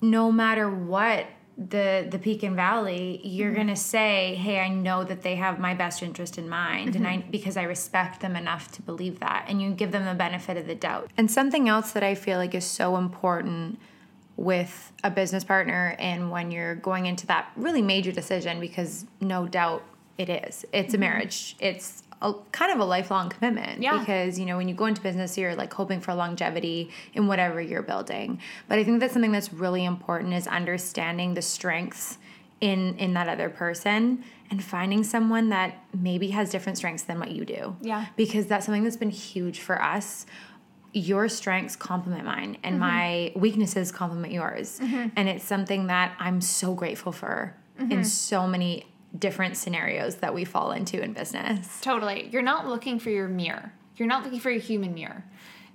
no 0.00 0.32
matter 0.32 0.70
what 0.70 1.26
the 1.70 2.06
the 2.10 2.18
peak 2.18 2.42
and 2.42 2.56
valley, 2.56 3.20
you're 3.24 3.50
Mm-hmm. 3.50 3.56
gonna 3.56 3.76
say, 3.76 4.34
"Hey, 4.36 4.60
I 4.60 4.68
know 4.68 5.04
that 5.04 5.22
they 5.22 5.36
have 5.36 5.58
my 5.58 5.74
best 5.74 6.02
interest 6.02 6.38
in 6.38 6.48
mind, 6.48 6.96
and 6.96 7.06
I 7.06 7.16
Mm-hmm. 7.18 7.30
because 7.30 7.56
I 7.56 7.62
respect 7.64 8.20
them 8.20 8.36
enough 8.36 8.70
to 8.72 8.82
believe 8.82 9.20
that." 9.20 9.46
And 9.48 9.60
you 9.62 9.70
give 9.72 9.92
them 9.92 10.04
the 10.04 10.14
benefit 10.14 10.56
of 10.56 10.66
the 10.66 10.74
doubt. 10.74 11.10
And 11.16 11.30
something 11.30 11.68
else 11.68 11.92
that 11.92 12.02
I 12.02 12.14
feel 12.14 12.38
like 12.38 12.54
is 12.54 12.64
so 12.64 12.96
important 12.96 13.78
with 14.36 14.92
a 15.04 15.10
business 15.10 15.44
partner 15.44 15.94
and 15.98 16.30
when 16.30 16.50
you're 16.50 16.74
going 16.76 17.04
into 17.06 17.26
that 17.26 17.50
really 17.54 17.82
major 17.82 18.10
decision 18.12 18.60
because 18.60 19.04
no 19.20 19.46
doubt 19.46 19.84
it 20.18 20.28
is. 20.28 20.64
It's 20.72 20.94
a 20.94 20.96
mm-hmm. 20.96 21.00
marriage. 21.00 21.56
It's 21.58 22.02
a, 22.22 22.34
kind 22.52 22.72
of 22.72 22.78
a 22.78 22.84
lifelong 22.84 23.28
commitment 23.28 23.82
Yeah. 23.82 23.98
because 23.98 24.38
you 24.38 24.46
know 24.46 24.56
when 24.56 24.68
you 24.68 24.74
go 24.74 24.86
into 24.86 25.02
business 25.02 25.36
you're 25.36 25.54
like 25.54 25.72
hoping 25.72 26.00
for 26.00 26.14
longevity 26.14 26.90
in 27.14 27.26
whatever 27.26 27.60
you're 27.60 27.82
building 27.82 28.40
but 28.68 28.78
i 28.78 28.84
think 28.84 29.00
that's 29.00 29.12
something 29.12 29.32
that's 29.32 29.52
really 29.52 29.84
important 29.84 30.32
is 30.32 30.46
understanding 30.46 31.34
the 31.34 31.42
strengths 31.42 32.18
in 32.60 32.96
in 32.98 33.14
that 33.14 33.28
other 33.28 33.50
person 33.50 34.24
and 34.50 34.62
finding 34.62 35.02
someone 35.02 35.48
that 35.48 35.74
maybe 35.98 36.28
has 36.28 36.50
different 36.50 36.78
strengths 36.78 37.02
than 37.02 37.18
what 37.18 37.32
you 37.32 37.44
do 37.44 37.76
Yeah. 37.80 38.06
because 38.16 38.46
that's 38.46 38.64
something 38.66 38.84
that's 38.84 38.96
been 38.96 39.10
huge 39.10 39.60
for 39.60 39.82
us 39.82 40.24
your 40.94 41.28
strengths 41.28 41.74
complement 41.74 42.24
mine 42.24 42.58
and 42.62 42.74
mm-hmm. 42.74 42.80
my 42.80 43.32
weaknesses 43.34 43.90
complement 43.90 44.32
yours 44.32 44.78
mm-hmm. 44.78 45.08
and 45.16 45.28
it's 45.28 45.44
something 45.44 45.88
that 45.88 46.14
i'm 46.20 46.40
so 46.40 46.74
grateful 46.74 47.12
for 47.12 47.56
in 47.90 48.04
so 48.04 48.46
many 48.46 48.86
different 49.18 49.56
scenarios 49.56 50.16
that 50.16 50.34
we 50.34 50.44
fall 50.44 50.72
into 50.72 51.02
in 51.02 51.12
business 51.12 51.80
Totally. 51.80 52.28
You're 52.32 52.42
not 52.42 52.66
looking 52.66 52.98
for 52.98 53.10
your 53.10 53.28
mirror. 53.28 53.72
You're 53.96 54.08
not 54.08 54.24
looking 54.24 54.40
for 54.40 54.50
your 54.50 54.60
human 54.60 54.94
mirror. 54.94 55.24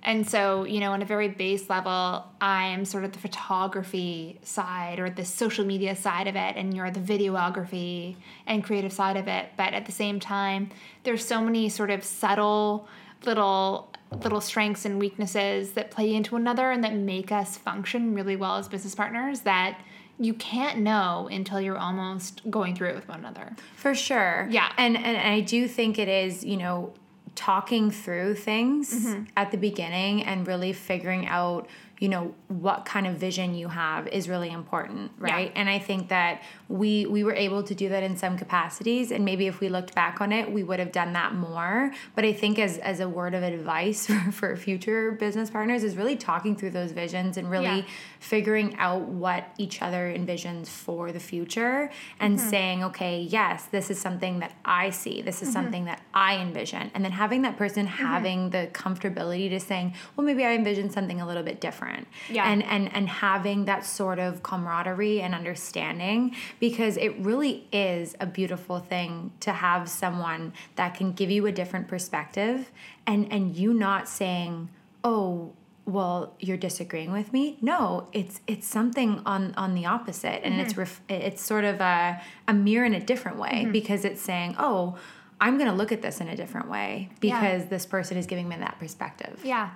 And 0.02 0.28
so, 0.28 0.64
you 0.64 0.80
know, 0.80 0.92
on 0.92 1.02
a 1.02 1.04
very 1.04 1.28
base 1.28 1.68
level, 1.68 2.24
I 2.40 2.66
am 2.66 2.84
sort 2.84 3.04
of 3.04 3.12
the 3.12 3.18
photography 3.18 4.38
side 4.42 5.00
or 5.00 5.10
the 5.10 5.24
social 5.24 5.64
media 5.64 5.96
side 5.96 6.28
of 6.28 6.36
it, 6.36 6.56
and 6.56 6.72
you're 6.72 6.90
the 6.90 7.00
videography 7.00 8.16
and 8.46 8.62
creative 8.62 8.92
side 8.92 9.16
of 9.16 9.26
it. 9.26 9.50
But 9.56 9.74
at 9.74 9.86
the 9.86 9.92
same 9.92 10.20
time, 10.20 10.70
there's 11.02 11.24
so 11.24 11.40
many 11.42 11.68
sort 11.68 11.90
of 11.90 12.04
subtle 12.04 12.88
little 13.24 13.92
little 14.22 14.40
strengths 14.40 14.86
and 14.86 14.98
weaknesses 14.98 15.72
that 15.72 15.90
play 15.90 16.14
into 16.14 16.36
another 16.36 16.70
and 16.70 16.82
that 16.82 16.94
make 16.94 17.30
us 17.30 17.58
function 17.58 18.14
really 18.14 18.36
well 18.36 18.56
as 18.56 18.66
business 18.66 18.94
partners 18.94 19.40
that 19.40 19.78
you 20.18 20.34
can't 20.34 20.78
know 20.80 21.28
until 21.30 21.60
you're 21.60 21.78
almost 21.78 22.42
going 22.50 22.74
through 22.74 22.88
it 22.88 22.94
with 22.96 23.08
one 23.08 23.20
another. 23.20 23.54
For 23.76 23.94
sure. 23.94 24.48
Yeah. 24.50 24.72
And 24.76 24.96
and 24.96 25.16
I 25.16 25.40
do 25.40 25.68
think 25.68 25.98
it 25.98 26.08
is, 26.08 26.44
you 26.44 26.56
know, 26.56 26.92
talking 27.34 27.90
through 27.90 28.34
things 28.34 28.92
Mm-hmm. 28.92 29.24
at 29.36 29.50
the 29.52 29.56
beginning 29.58 30.24
and 30.24 30.46
really 30.46 30.72
figuring 30.72 31.26
out, 31.28 31.68
you 32.00 32.08
know, 32.08 32.32
what 32.46 32.84
kind 32.84 33.06
of 33.08 33.16
vision 33.16 33.54
you 33.54 33.66
have 33.68 34.06
is 34.08 34.28
really 34.28 34.50
important, 34.50 35.10
right? 35.18 35.50
And 35.56 35.68
I 35.68 35.80
think 35.80 36.08
that 36.10 36.42
we 36.68 37.06
we 37.06 37.24
were 37.24 37.34
able 37.34 37.62
to 37.64 37.74
do 37.74 37.88
that 37.88 38.02
in 38.04 38.16
some 38.16 38.38
capacities 38.38 39.10
and 39.10 39.24
maybe 39.24 39.46
if 39.48 39.58
we 39.58 39.68
looked 39.68 39.94
back 39.96 40.20
on 40.20 40.30
it, 40.30 40.52
we 40.52 40.62
would 40.62 40.78
have 40.78 40.92
done 40.92 41.12
that 41.14 41.34
more. 41.34 41.90
But 42.14 42.24
I 42.24 42.32
think 42.32 42.58
as 42.60 42.78
as 42.78 43.00
a 43.00 43.08
word 43.08 43.34
of 43.34 43.42
advice 43.42 44.06
for, 44.06 44.30
for 44.32 44.56
future 44.56 45.10
business 45.12 45.50
partners 45.50 45.82
is 45.82 45.96
really 45.96 46.14
talking 46.16 46.54
through 46.54 46.70
those 46.70 46.92
visions 46.92 47.36
and 47.36 47.50
really 47.50 47.64
Yeah. 47.80 47.82
figuring 48.20 48.76
out 48.78 49.02
what 49.02 49.48
each 49.58 49.82
other 49.82 50.12
envisions 50.16 50.68
for 50.68 51.10
the 51.12 51.20
future 51.20 51.90
and 52.20 52.38
Mm-hmm. 52.38 52.48
saying, 52.50 52.84
okay, 52.84 53.22
yes, 53.22 53.64
this 53.66 53.90
is 53.90 53.98
something 53.98 54.38
that 54.40 54.52
I 54.64 54.90
see, 54.90 55.22
this 55.22 55.42
is 55.42 55.48
Mm-hmm. 55.48 55.52
something 55.52 55.84
that 55.86 56.00
I 56.14 56.36
envision. 56.36 56.90
And 56.94 57.04
then 57.04 57.12
having 57.12 57.42
that 57.42 57.56
person 57.56 57.86
having 57.86 58.50
the 58.50 58.68
comfortability 58.72 59.48
to 59.50 59.58
saying, 59.60 59.94
well, 60.14 60.24
maybe 60.26 60.44
I 60.44 60.52
envision 60.52 60.90
something 60.90 61.20
a 61.20 61.26
little 61.26 61.42
bit 61.42 61.60
different. 61.60 61.87
Yeah. 62.30 62.50
And 62.50 62.62
and 62.62 62.94
and 62.94 63.08
having 63.08 63.64
that 63.66 63.84
sort 63.84 64.18
of 64.18 64.42
camaraderie 64.42 65.20
and 65.20 65.34
understanding 65.34 66.34
because 66.60 66.96
it 66.96 67.18
really 67.18 67.66
is 67.72 68.14
a 68.20 68.26
beautiful 68.26 68.78
thing 68.78 69.32
to 69.40 69.52
have 69.52 69.88
someone 69.88 70.52
that 70.76 70.94
can 70.94 71.12
give 71.12 71.30
you 71.30 71.46
a 71.46 71.52
different 71.52 71.88
perspective 71.88 72.70
and 73.06 73.32
and 73.32 73.54
you 73.56 73.74
not 73.74 74.08
saying, 74.08 74.68
"Oh, 75.04 75.52
well 75.88 76.34
you're 76.38 76.58
disagreeing 76.58 77.10
with 77.10 77.32
me. 77.32 77.56
No 77.62 78.08
it's 78.12 78.40
it's 78.46 78.66
something 78.66 79.22
on 79.24 79.54
on 79.54 79.74
the 79.74 79.86
opposite. 79.86 80.44
And 80.44 80.60
it's 80.60 80.72
mm-hmm. 80.72 80.80
ref, 80.80 81.00
it's 81.08 81.42
sort 81.42 81.64
of 81.64 81.80
a 81.80 82.20
a 82.46 82.52
mirror 82.52 82.84
in 82.84 82.94
a 82.94 83.00
different 83.00 83.38
way 83.38 83.62
mm-hmm. 83.62 83.72
because 83.72 84.04
it's 84.04 84.20
saying 84.20 84.54
oh 84.58 84.98
i'm 85.40 85.56
going 85.56 85.70
to 85.70 85.76
look 85.76 85.92
at 85.92 86.02
this 86.02 86.20
in 86.20 86.28
a 86.28 86.36
different 86.36 86.68
way 86.68 87.08
because 87.20 87.66
this 87.66 87.86
person 87.86 88.16
is 88.16 88.26
giving 88.26 88.48
me 88.48 88.56
that 88.56 88.78
perspective. 88.78 89.40
Yeah. 89.44 89.70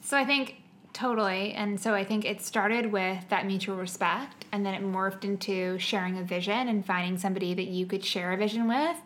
So 0.00 0.16
I 0.16 0.24
think 0.24 0.56
totally. 0.92 1.52
And 1.52 1.80
so 1.80 1.94
I 1.94 2.04
think 2.04 2.24
it 2.24 2.40
started 2.40 2.90
with 2.92 3.28
that 3.28 3.46
mutual 3.46 3.76
respect 3.76 4.46
and 4.52 4.64
then 4.64 4.74
it 4.74 4.82
morphed 4.82 5.24
into 5.24 5.78
sharing 5.78 6.18
a 6.18 6.22
vision 6.22 6.68
and 6.68 6.84
finding 6.84 7.18
somebody 7.18 7.54
that 7.54 7.66
you 7.66 7.86
could 7.86 8.04
share 8.04 8.32
a 8.32 8.36
vision 8.36 8.68
with 8.68 8.96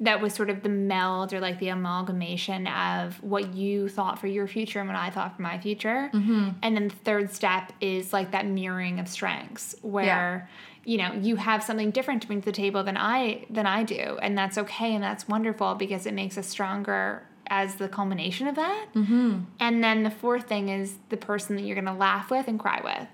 that 0.00 0.20
was 0.20 0.34
sort 0.34 0.50
of 0.50 0.62
the 0.62 0.68
meld 0.68 1.32
or 1.32 1.40
like 1.40 1.58
the 1.58 1.68
amalgamation 1.68 2.66
of 2.66 3.22
what 3.22 3.54
you 3.54 3.88
thought 3.88 4.18
for 4.18 4.26
your 4.26 4.46
future 4.46 4.80
and 4.80 4.88
what 4.88 4.96
I 4.96 5.10
thought 5.10 5.36
for 5.36 5.42
my 5.42 5.58
future. 5.58 6.10
Mm-hmm. 6.12 6.50
And 6.62 6.76
then 6.76 6.88
the 6.88 6.94
third 6.96 7.32
step 7.32 7.72
is 7.80 8.12
like 8.12 8.30
that 8.32 8.46
mirroring 8.46 8.98
of 8.98 9.08
strengths 9.08 9.74
where 9.82 10.48
you 10.84 10.98
know 10.98 11.12
you 11.12 11.36
have 11.36 11.62
something 11.62 11.90
different 11.90 12.22
to 12.22 12.26
bring 12.26 12.40
to 12.40 12.46
the 12.46 12.52
table 12.52 12.82
than 12.82 12.96
I 12.96 13.46
than 13.48 13.66
I 13.66 13.84
do 13.84 14.18
and 14.20 14.36
that's 14.36 14.58
okay 14.58 14.94
and 14.94 15.02
that's 15.02 15.28
wonderful 15.28 15.76
because 15.76 16.06
it 16.06 16.14
makes 16.14 16.36
us 16.36 16.48
stronger 16.48 17.24
as 17.52 17.74
the 17.74 17.86
culmination 17.86 18.46
of 18.48 18.54
that. 18.54 18.86
Mm-hmm. 18.94 19.40
And 19.60 19.84
then 19.84 20.04
the 20.04 20.10
fourth 20.10 20.48
thing 20.48 20.70
is 20.70 20.96
the 21.10 21.18
person 21.18 21.54
that 21.56 21.62
you're 21.62 21.74
going 21.74 21.84
to 21.84 21.92
laugh 21.92 22.30
with 22.30 22.48
and 22.48 22.58
cry 22.58 22.80
with 22.82 23.06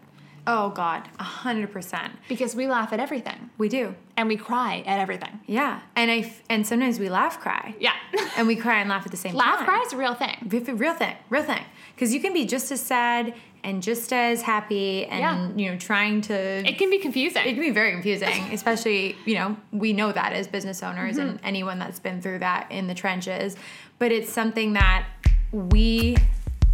oh 0.46 0.70
god 0.70 1.06
a 1.18 1.24
100% 1.24 2.10
because 2.26 2.54
we 2.56 2.66
laugh 2.66 2.90
at 2.94 3.00
everything 3.00 3.50
we 3.58 3.68
do 3.68 3.94
and 4.16 4.28
we 4.28 4.36
cry 4.36 4.82
at 4.86 4.98
everything. 4.98 5.40
yeah 5.46 5.80
and 5.94 6.10
i 6.10 6.18
f- 6.20 6.42
and 6.48 6.66
sometimes 6.66 6.98
we 6.98 7.10
laugh 7.10 7.38
cry 7.38 7.74
Yeah. 7.78 7.92
and 8.38 8.46
we 8.46 8.56
cry 8.56 8.80
and 8.80 8.88
laugh 8.88 9.04
at 9.04 9.10
the 9.10 9.18
same 9.18 9.34
laugh 9.34 9.58
time 9.58 9.66
Laugh, 9.66 9.68
cry 9.68 9.82
is 9.86 9.92
a 9.92 9.96
real 9.98 10.14
thing. 10.14 10.36
Real 10.48 10.94
thing, 10.94 11.16
real 11.28 11.42
thing. 11.42 11.64
Because 11.94 12.14
you 12.14 12.20
can 12.20 12.32
be 12.32 12.46
just 12.46 12.70
as 12.72 12.80
sad 12.80 13.34
and 13.64 13.82
just 13.82 14.12
as 14.12 14.42
happy, 14.42 15.04
and 15.06 15.20
Yeah. 15.20 15.48
you 15.64 15.70
know, 15.72 15.76
trying 15.78 16.20
to 16.22 16.34
It 16.68 16.78
can 16.78 16.90
be 16.90 16.98
confusing. 16.98 17.42
it 17.44 17.52
can 17.54 17.60
be 17.60 17.70
very 17.70 17.92
confusing, 17.92 18.28
especially, 18.52 19.16
you 19.26 19.34
know, 19.34 19.56
we 19.72 19.92
know 19.92 20.12
that 20.12 20.32
as 20.32 20.46
business 20.46 20.82
owners 20.82 21.16
Mm-hmm. 21.16 21.28
and 21.28 21.40
anyone 21.42 21.78
that's 21.78 21.98
been 21.98 22.20
through 22.22 22.38
that 22.40 22.70
in 22.70 22.86
the 22.86 22.94
trenches. 22.94 23.56
But 23.98 24.12
it's 24.12 24.30
something 24.32 24.74
that 24.74 25.06
we 25.52 26.16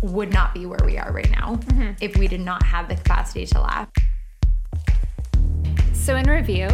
would 0.02 0.32
not 0.32 0.52
be 0.52 0.66
where 0.66 0.80
we 0.84 0.98
are 0.98 1.10
right 1.12 1.30
now 1.30 1.56
Mm-hmm. 1.56 1.92
if 2.00 2.16
we 2.16 2.28
did 2.28 2.40
not 2.40 2.62
have 2.64 2.88
the 2.88 2.96
capacity 2.96 3.46
to 3.46 3.60
laugh. 3.60 3.88
So, 5.92 6.16
in 6.16 6.28
review, 6.28 6.68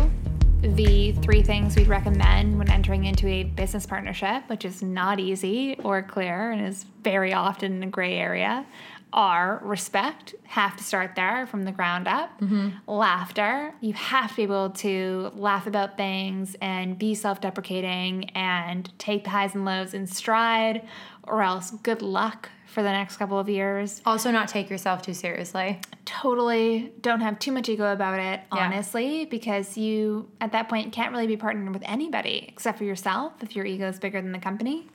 the 0.62 1.12
three 1.23 1.43
things 1.43 1.76
we'd 1.76 1.87
recommend 1.87 2.59
when 2.59 2.69
entering 2.71 3.05
into 3.05 3.26
a 3.29 3.45
business 3.45 3.87
partnership, 3.87 4.43
which 4.49 4.64
is 4.64 4.83
not 4.83 5.21
easy 5.21 5.76
or 5.85 6.02
clear 6.02 6.50
and 6.50 6.67
is 6.67 6.85
very 7.02 7.33
often 7.33 7.83
a 7.83 7.87
gray 7.87 8.14
area, 8.17 8.67
are 9.12 9.61
respect, 9.62 10.35
have 10.45 10.76
to 10.76 10.85
start 10.85 11.14
there 11.17 11.47
from 11.47 11.64
the 11.64 11.73
ground 11.73 12.07
up. 12.09 12.40
Mm-hmm. 12.40 12.71
Laughter, 12.90 13.75
you 13.81 13.93
have 13.95 14.31
to 14.31 14.37
be 14.37 14.43
able 14.45 14.71
to 14.71 15.31
laugh 15.35 15.67
about 15.67 15.97
things 15.97 16.57
and 16.61 16.99
be 16.99 17.14
self 17.14 17.40
deprecating 17.40 18.31
and 18.31 18.90
take 18.99 19.25
the 19.25 19.31
highs 19.31 19.55
and 19.55 19.64
lows 19.64 19.95
in 19.95 20.07
stride, 20.07 20.87
or 21.25 21.43
else 21.43 21.71
good 21.83 22.02
luck 22.02 22.49
for 22.67 22.83
the 22.85 22.90
next 22.90 23.17
couple 23.17 23.37
of 23.37 23.49
years 23.49 24.00
Also, 24.07 24.31
not 24.31 24.47
take 24.47 24.71
yourself 24.71 25.02
too 25.02 25.12
seriously. 25.12 25.81
totally 26.05 26.93
don't 27.00 27.21
have 27.21 27.37
too 27.40 27.50
much 27.50 27.69
ego 27.69 27.93
about 27.93 28.21
it, 28.21 28.40
Yeah. 28.55 28.67
honestly, 28.67 29.25
because 29.25 29.76
you 29.76 30.29
at 30.40 30.52
that 30.52 30.69
point 30.69 30.93
can't 30.93 31.11
really 31.12 31.26
be 31.26 31.37
partnered 31.37 31.73
with 31.73 31.83
anybody 31.85 32.45
except 32.49 32.79
for 32.79 32.85
yourself 32.85 33.33
if 33.43 33.57
your 33.57 33.64
ego 33.67 33.88
is 33.88 33.99
bigger 33.99 34.21
than 34.23 34.31
the 34.33 34.38
company. 34.38 34.87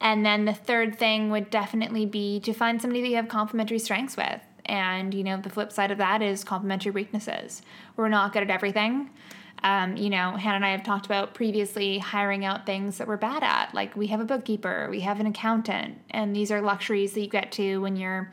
And 0.00 0.24
then 0.24 0.44
the 0.44 0.54
third 0.54 0.98
thing 0.98 1.30
would 1.30 1.50
definitely 1.50 2.06
be 2.06 2.40
to 2.40 2.52
find 2.52 2.80
somebody 2.80 3.02
that 3.02 3.08
you 3.08 3.16
have 3.16 3.28
complementary 3.28 3.78
strengths 3.78 4.16
with. 4.16 4.40
And, 4.64 5.14
you 5.14 5.24
know, 5.24 5.40
the 5.40 5.50
flip 5.50 5.72
side 5.72 5.90
of 5.90 5.98
that 5.98 6.22
is 6.22 6.44
complementary 6.44 6.92
weaknesses. 6.92 7.62
We're 7.96 8.08
not 8.08 8.32
good 8.32 8.42
at 8.42 8.50
everything. 8.50 9.10
Um, 9.62 9.96
you 9.96 10.10
know, 10.10 10.36
Hannah 10.36 10.56
and 10.56 10.64
I 10.64 10.70
have 10.70 10.84
talked 10.84 11.06
about 11.06 11.34
previously 11.34 11.98
hiring 11.98 12.44
out 12.44 12.64
things 12.64 12.98
that 12.98 13.08
we're 13.08 13.16
bad 13.16 13.42
at. 13.42 13.74
Like 13.74 13.96
we 13.96 14.06
have 14.08 14.20
a 14.20 14.24
bookkeeper, 14.24 14.86
we 14.90 15.00
have 15.00 15.18
an 15.20 15.26
accountant, 15.26 15.98
and 16.10 16.34
these 16.34 16.52
are 16.52 16.60
luxuries 16.60 17.12
that 17.14 17.20
you 17.20 17.28
get 17.28 17.50
to 17.52 17.78
when 17.78 17.96
you're 17.96 18.32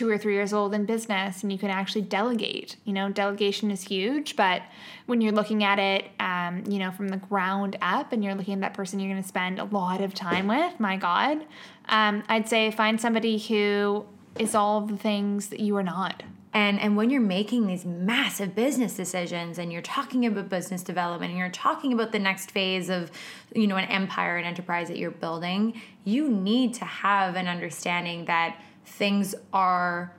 two 0.00 0.08
or 0.08 0.16
three 0.16 0.32
years 0.32 0.54
old 0.54 0.72
in 0.72 0.86
business 0.86 1.42
and 1.42 1.52
you 1.52 1.58
can 1.58 1.68
actually 1.68 2.00
delegate. 2.00 2.76
You 2.86 2.94
know, 2.94 3.10
delegation 3.10 3.70
is 3.70 3.82
huge, 3.82 4.34
but 4.34 4.62
when 5.04 5.20
you're 5.20 5.34
looking 5.34 5.62
at 5.62 5.78
it, 5.78 6.06
um, 6.18 6.64
you 6.66 6.78
know, 6.78 6.90
from 6.90 7.08
the 7.08 7.18
ground 7.18 7.76
up 7.82 8.10
and 8.10 8.24
you're 8.24 8.34
looking 8.34 8.54
at 8.54 8.60
that 8.60 8.72
person 8.72 8.98
you're 8.98 9.12
going 9.12 9.22
to 9.22 9.28
spend 9.28 9.58
a 9.58 9.64
lot 9.64 10.00
of 10.00 10.14
time 10.14 10.46
with, 10.46 10.80
my 10.80 10.96
God, 10.96 11.44
um, 11.90 12.22
I'd 12.30 12.48
say 12.48 12.70
find 12.70 12.98
somebody 12.98 13.36
who 13.36 14.06
is 14.38 14.54
all 14.54 14.80
the 14.80 14.96
things 14.96 15.48
that 15.48 15.60
you 15.60 15.76
are 15.76 15.82
not. 15.82 16.22
And 16.52 16.80
and 16.80 16.96
when 16.96 17.10
you're 17.10 17.20
making 17.20 17.66
these 17.66 17.84
massive 17.84 18.56
business 18.56 18.96
decisions 18.96 19.58
and 19.58 19.70
you're 19.70 19.82
talking 19.82 20.26
about 20.26 20.48
business 20.48 20.82
development 20.82 21.30
and 21.30 21.38
you're 21.38 21.48
talking 21.50 21.92
about 21.92 22.10
the 22.10 22.18
next 22.18 22.50
phase 22.50 22.88
of 22.88 23.12
you 23.54 23.68
know 23.68 23.76
an 23.76 23.84
empire 23.84 24.36
and 24.36 24.44
enterprise 24.46 24.88
that 24.88 24.96
you're 24.96 25.12
building, 25.12 25.80
you 26.04 26.28
need 26.28 26.74
to 26.74 26.84
have 26.84 27.36
an 27.36 27.46
understanding 27.46 28.24
that 28.24 28.56
things 28.84 29.34
are 29.52 30.14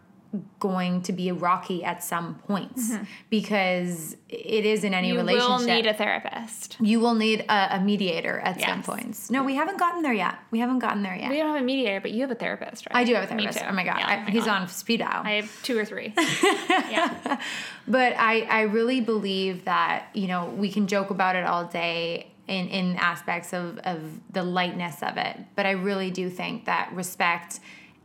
going 0.61 1.01
to 1.01 1.11
be 1.11 1.29
rocky 1.29 1.83
at 1.83 2.01
some 2.01 2.35
points 2.47 2.93
because 3.29 4.15
it 4.29 4.65
is 4.65 4.85
in 4.85 4.93
any 4.93 5.09
Mm-hmm. 5.11 5.27
You 5.29 5.35
will 5.35 5.59
need 5.59 5.85
a 5.85 5.93
therapist. 5.93 6.77
you 6.79 7.01
will 7.01 7.15
need 7.15 7.41
a, 7.49 7.75
a 7.75 7.79
mediator 7.81 8.39
at 8.39 8.61
some 8.61 8.81
points. 8.81 9.29
No, 9.29 9.43
we 9.43 9.55
haven't 9.55 9.77
gotten 9.77 10.01
there 10.03 10.13
yet. 10.13 10.35
We 10.49 10.59
haven't 10.59 10.79
gotten 10.79 11.03
there 11.03 11.15
yet. 11.15 11.29
We 11.29 11.35
don't 11.37 11.51
have 11.53 11.61
a 11.61 11.65
mediator, 11.65 11.99
but 11.99 12.11
you 12.11 12.21
have 12.21 12.31
a 12.31 12.35
therapist, 12.35 12.85
right? 12.87 12.95
I 12.95 13.03
do 13.03 13.13
have 13.15 13.25
a 13.25 13.27
therapist. 13.27 13.59
Oh 13.67 13.73
my 13.73 13.83
god, 13.83 13.99
Yeah, 13.99 14.25
I, 14.25 14.31
he's 14.31 14.45
God. 14.45 14.61
on 14.61 14.67
speed 14.69 14.97
dial. 14.99 15.21
I 15.25 15.31
have 15.31 15.63
two 15.63 15.77
or 15.77 15.83
three. 15.83 16.13
yeah. 16.69 17.41
But 17.87 18.13
I, 18.17 18.41
I 18.49 18.61
really 18.61 19.01
believe 19.01 19.65
that, 19.65 20.05
you 20.13 20.27
know, 20.27 20.45
we 20.45 20.71
can 20.71 20.87
joke 20.87 21.09
about 21.09 21.35
it 21.35 21.45
all 21.45 21.65
day 21.65 22.27
in 22.47 22.67
in 22.69 22.95
aspects 22.95 23.53
of 23.53 23.79
of 23.79 23.99
the 24.31 24.43
lightness 24.43 25.03
of 25.03 25.17
it. 25.17 25.37
But 25.55 25.65
I 25.65 25.71
really 25.71 26.09
do 26.09 26.29
think 26.29 26.65
that 26.65 26.91
respect 26.93 27.59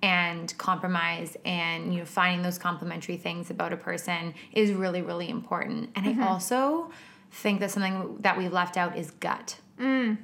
and 0.07 0.57
compromise 0.57 1.37
and 1.45 1.93
you 1.93 1.99
know 1.99 2.07
finding 2.07 2.43
those 2.43 2.59
complementary 2.59 3.17
things 3.17 3.51
about 3.51 3.73
a 3.73 3.77
person 3.77 4.33
is 4.53 4.71
really 4.71 5.03
really 5.03 5.29
important. 5.29 5.91
And 5.97 6.07
Mm-hmm. 6.07 6.23
I 6.23 6.29
also 6.29 6.91
think 7.33 7.59
that 7.61 7.73
something 7.73 8.19
that 8.21 8.39
we've 8.39 8.53
left 8.53 8.77
out 8.77 8.97
is 8.97 9.11
gut. 9.11 9.57
Mm. 9.81 10.19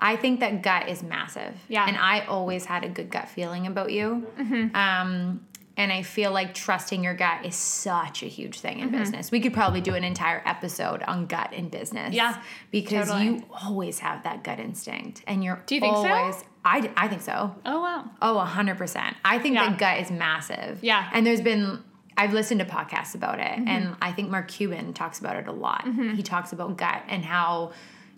I 0.00 0.16
think 0.16 0.40
that 0.40 0.62
gut 0.62 0.88
is 0.88 1.02
massive. 1.04 1.54
Yeah. 1.68 1.86
And 1.86 1.96
I 1.96 2.26
always 2.26 2.64
had 2.64 2.82
a 2.84 2.88
good 2.88 3.10
gut 3.10 3.28
feeling 3.28 3.68
about 3.68 3.92
you. 3.92 4.26
Mm-hmm. 4.36 4.74
Um, 4.74 5.46
and 5.76 5.92
I 5.92 6.02
feel 6.02 6.30
like 6.32 6.54
trusting 6.54 7.02
your 7.02 7.14
gut 7.14 7.44
is 7.44 7.54
such 7.56 8.22
a 8.22 8.26
huge 8.26 8.60
thing 8.60 8.78
Mm-hmm. 8.78 8.94
in 8.94 9.00
business. 9.00 9.30
We 9.30 9.40
could 9.40 9.52
probably 9.52 9.80
do 9.80 9.94
an 9.94 10.04
entire 10.04 10.42
episode 10.46 11.02
on 11.02 11.26
gut 11.26 11.52
in 11.52 11.68
business. 11.68 12.14
Yeah, 12.14 12.40
Because 12.70 13.08
totally. 13.08 13.24
you 13.26 13.44
always 13.50 13.98
have 13.98 14.22
that 14.24 14.44
gut 14.44 14.60
instinct. 14.60 15.22
And 15.26 15.42
you're 15.42 15.62
Do 15.66 15.74
you 15.74 15.80
think 15.80 15.96
so? 15.96 16.06
always, 16.06 16.44
I 16.64 17.08
think 17.08 17.22
so. 17.22 17.54
Oh 17.66 17.80
wow. 17.80 18.04
Oh, 18.22 18.36
100%. 18.46 19.14
I 19.24 19.38
think 19.38 19.54
Yeah. 19.56 19.68
that 19.70 19.78
gut 19.78 19.98
is 20.00 20.10
massive. 20.10 20.78
Yeah. 20.82 21.08
And 21.12 21.26
there's 21.26 21.40
been, 21.40 21.82
I've 22.16 22.32
listened 22.32 22.60
to 22.60 22.66
podcasts 22.66 23.14
about 23.16 23.40
it, 23.40 23.46
Mm-hmm. 23.58 23.68
and 23.68 23.96
I 24.00 24.12
think 24.12 24.30
Mark 24.30 24.46
Cuban 24.48 24.92
talks 24.94 25.18
about 25.18 25.36
it 25.36 25.48
a 25.48 25.52
lot. 25.52 25.84
He 26.14 26.22
talks 26.22 26.52
about 26.52 26.76
gut 26.78 27.02
and 27.08 27.24
how 27.24 27.72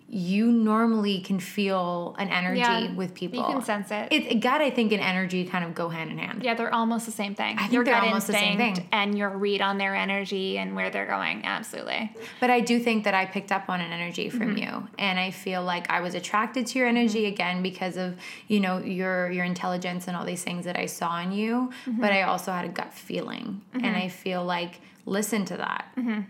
you 0.08 0.52
normally 0.52 1.20
can 1.20 1.40
feel 1.40 2.14
an 2.18 2.28
energy 2.28 2.60
Yeah. 2.60 2.92
with 2.94 3.12
people. 3.12 3.40
You 3.40 3.44
can 3.54 3.62
sense 3.62 3.90
it. 3.90 4.06
It, 4.12 4.40
gut, 4.40 4.60
I 4.60 4.70
think, 4.70 4.92
and 4.92 5.00
energy 5.02 5.44
kind 5.44 5.64
of 5.64 5.74
go 5.74 5.88
hand 5.88 6.12
in 6.12 6.18
hand. 6.18 6.44
Yeah, 6.44 6.54
they're 6.54 6.72
almost 6.72 7.06
the 7.06 7.12
same 7.12 7.34
thing. 7.34 7.56
I 7.58 7.62
think 7.62 7.72
your 7.72 7.84
they're 7.84 7.96
almost 7.96 8.28
the 8.28 8.32
same 8.34 8.56
thing. 8.56 8.88
and 8.92 9.18
your 9.18 9.30
read 9.30 9.60
on 9.60 9.78
their 9.78 9.96
energy 9.96 10.58
and 10.58 10.76
where 10.76 10.90
they're 10.90 11.06
going. 11.08 11.44
Absolutely. 11.44 12.12
But 12.40 12.50
I 12.50 12.60
do 12.60 12.78
think 12.78 13.02
that 13.02 13.14
I 13.14 13.26
picked 13.26 13.50
up 13.50 13.68
on 13.68 13.80
an 13.80 13.90
energy 13.92 14.30
from 14.30 14.54
Mm-hmm. 14.54 14.58
you, 14.58 14.88
and 14.98 15.18
I 15.18 15.32
feel 15.32 15.64
like 15.64 15.90
I 15.90 16.00
was 16.00 16.14
attracted 16.14 16.68
to 16.68 16.78
your 16.78 16.86
energy 16.86 17.26
again 17.26 17.62
because 17.62 17.96
of 17.96 18.16
you 18.46 18.60
know 18.60 18.78
your 18.78 19.30
your 19.32 19.44
intelligence 19.44 20.06
and 20.06 20.16
all 20.16 20.24
these 20.24 20.44
things 20.44 20.64
that 20.66 20.76
I 20.78 20.86
saw 20.86 21.18
in 21.20 21.32
you. 21.32 21.72
Mm-hmm. 21.84 22.00
But 22.00 22.12
I 22.12 22.22
also 22.22 22.52
had 22.52 22.64
a 22.64 22.68
gut 22.68 22.92
feeling, 22.92 23.60
and 23.74 23.96
I 23.96 24.08
feel 24.08 24.44
like 24.44 24.80
listen 25.08 25.44
to 25.46 25.56
that, 25.56 25.86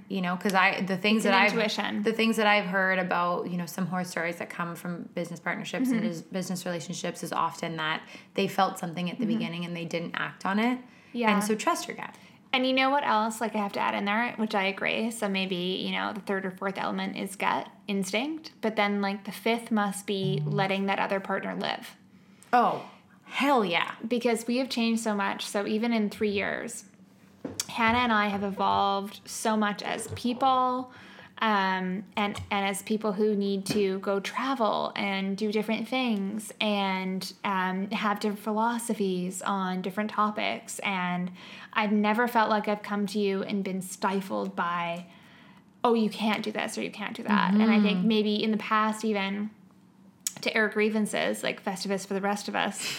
you 0.09 0.21
know, 0.21 0.37
because 0.37 0.53
I 0.55 0.83
the 0.83 0.97
things 0.99 1.25
Mm-hmm. 1.25 1.31
That 1.33 1.43
I've 1.43 1.53
intuition. 1.53 2.03
the 2.03 2.13
things 2.13 2.37
that 2.37 2.47
I've 2.47 2.67
heard 2.67 2.99
about 2.99 3.51
you 3.51 3.57
know 3.57 3.67
some 3.67 3.87
horror 3.87 4.05
stories 4.05 4.37
that 4.37 4.51
come 4.51 4.77
from 4.77 5.09
business 5.15 5.41
partnerships 5.41 5.89
Mm-hmm. 5.89 6.05
and 6.07 6.33
business 6.33 6.65
relationships 6.67 7.23
is 7.23 7.33
often 7.33 7.77
that 7.77 8.03
they 8.35 8.47
felt 8.49 8.79
something 8.79 9.11
at 9.11 9.19
the 9.19 9.27
beginning 9.27 9.65
and 9.65 9.75
they 9.75 9.85
didn't 9.87 10.15
act 10.15 10.45
on 10.47 10.59
it. 10.59 10.79
Mm-hmm. 10.79 11.19
Yeah. 11.19 11.33
and 11.35 11.43
so 11.43 11.55
trust 11.55 11.89
your 11.89 11.97
gut. 11.97 12.15
And 12.53 12.67
you 12.67 12.73
know 12.75 12.91
what 12.91 13.05
else? 13.05 13.41
Like 13.41 13.55
I 13.55 13.59
have 13.59 13.73
to 13.73 13.81
add 13.81 13.95
in 13.95 14.05
there, 14.05 14.33
which 14.37 14.55
I 14.55 14.65
agree. 14.65 15.11
So 15.11 15.29
maybe 15.29 15.57
you 15.87 15.93
know 15.93 16.13
the 16.13 16.21
third 16.21 16.45
or 16.47 16.51
fourth 16.51 16.77
element 16.79 17.17
is 17.17 17.35
gut 17.37 17.69
instinct, 17.89 18.53
but 18.61 18.77
then 18.77 19.01
like 19.01 19.25
the 19.25 19.33
fifth 19.33 19.71
must 19.71 20.07
be 20.07 20.43
letting 20.45 20.87
that 20.87 20.99
other 20.99 21.21
partner 21.21 21.55
live. 21.55 21.97
Oh, 22.53 22.85
hell 23.25 23.65
yeah. 23.65 23.93
because 24.07 24.47
we 24.47 24.59
have 24.59 24.69
changed 24.69 25.03
so 25.03 25.15
much. 25.15 25.45
So 25.47 25.67
even 25.67 25.93
in 25.93 26.09
three 26.11 26.31
years, 26.31 26.85
Hannah 27.69 27.99
and 27.99 28.13
I 28.13 28.29
have 28.29 28.43
evolved 28.43 29.21
so 29.25 29.57
much 29.57 29.83
as 29.83 30.09
people, 30.09 30.91
um, 31.39 32.05
and 32.17 32.41
and 32.51 32.67
as 32.67 32.83
people 32.83 33.13
who 33.13 33.37
need 33.37 33.67
to 33.67 33.99
go 33.99 34.21
travel 34.21 34.93
and 34.97 35.37
do 35.37 35.53
different 35.53 35.87
things 35.87 36.53
and 36.61 37.33
um, 37.45 37.91
have 37.91 38.21
different 38.21 38.41
philosophies 38.41 39.43
on 39.43 39.83
different 39.83 40.11
topics. 40.11 40.79
And 40.79 41.31
I've 41.75 41.93
never 41.93 42.27
felt 42.27 42.49
like 42.49 42.69
I've 42.69 42.83
come 42.83 43.07
to 43.09 43.19
you 43.19 43.43
and 43.43 43.63
been 43.63 43.83
stifled 43.83 44.57
by, 44.57 45.07
oh, 45.85 45.93
you 45.93 46.09
can't 46.09 46.43
do 46.43 46.53
this 46.53 46.79
or 46.79 46.83
you 46.83 46.91
can't 46.91 47.15
do 47.15 47.23
that. 47.25 47.53
And 47.53 47.71
I 47.71 47.81
think 47.81 48.05
maybe 48.05 48.43
in 48.43 48.51
the 48.51 48.57
past 48.57 49.05
even 49.05 49.51
to 50.41 50.57
air 50.57 50.69
grievances 50.69 51.43
like 51.43 51.63
Festivus 51.63 52.07
for 52.07 52.15
the 52.15 52.21
rest 52.21 52.49
of 52.49 52.57
us. 52.57 52.97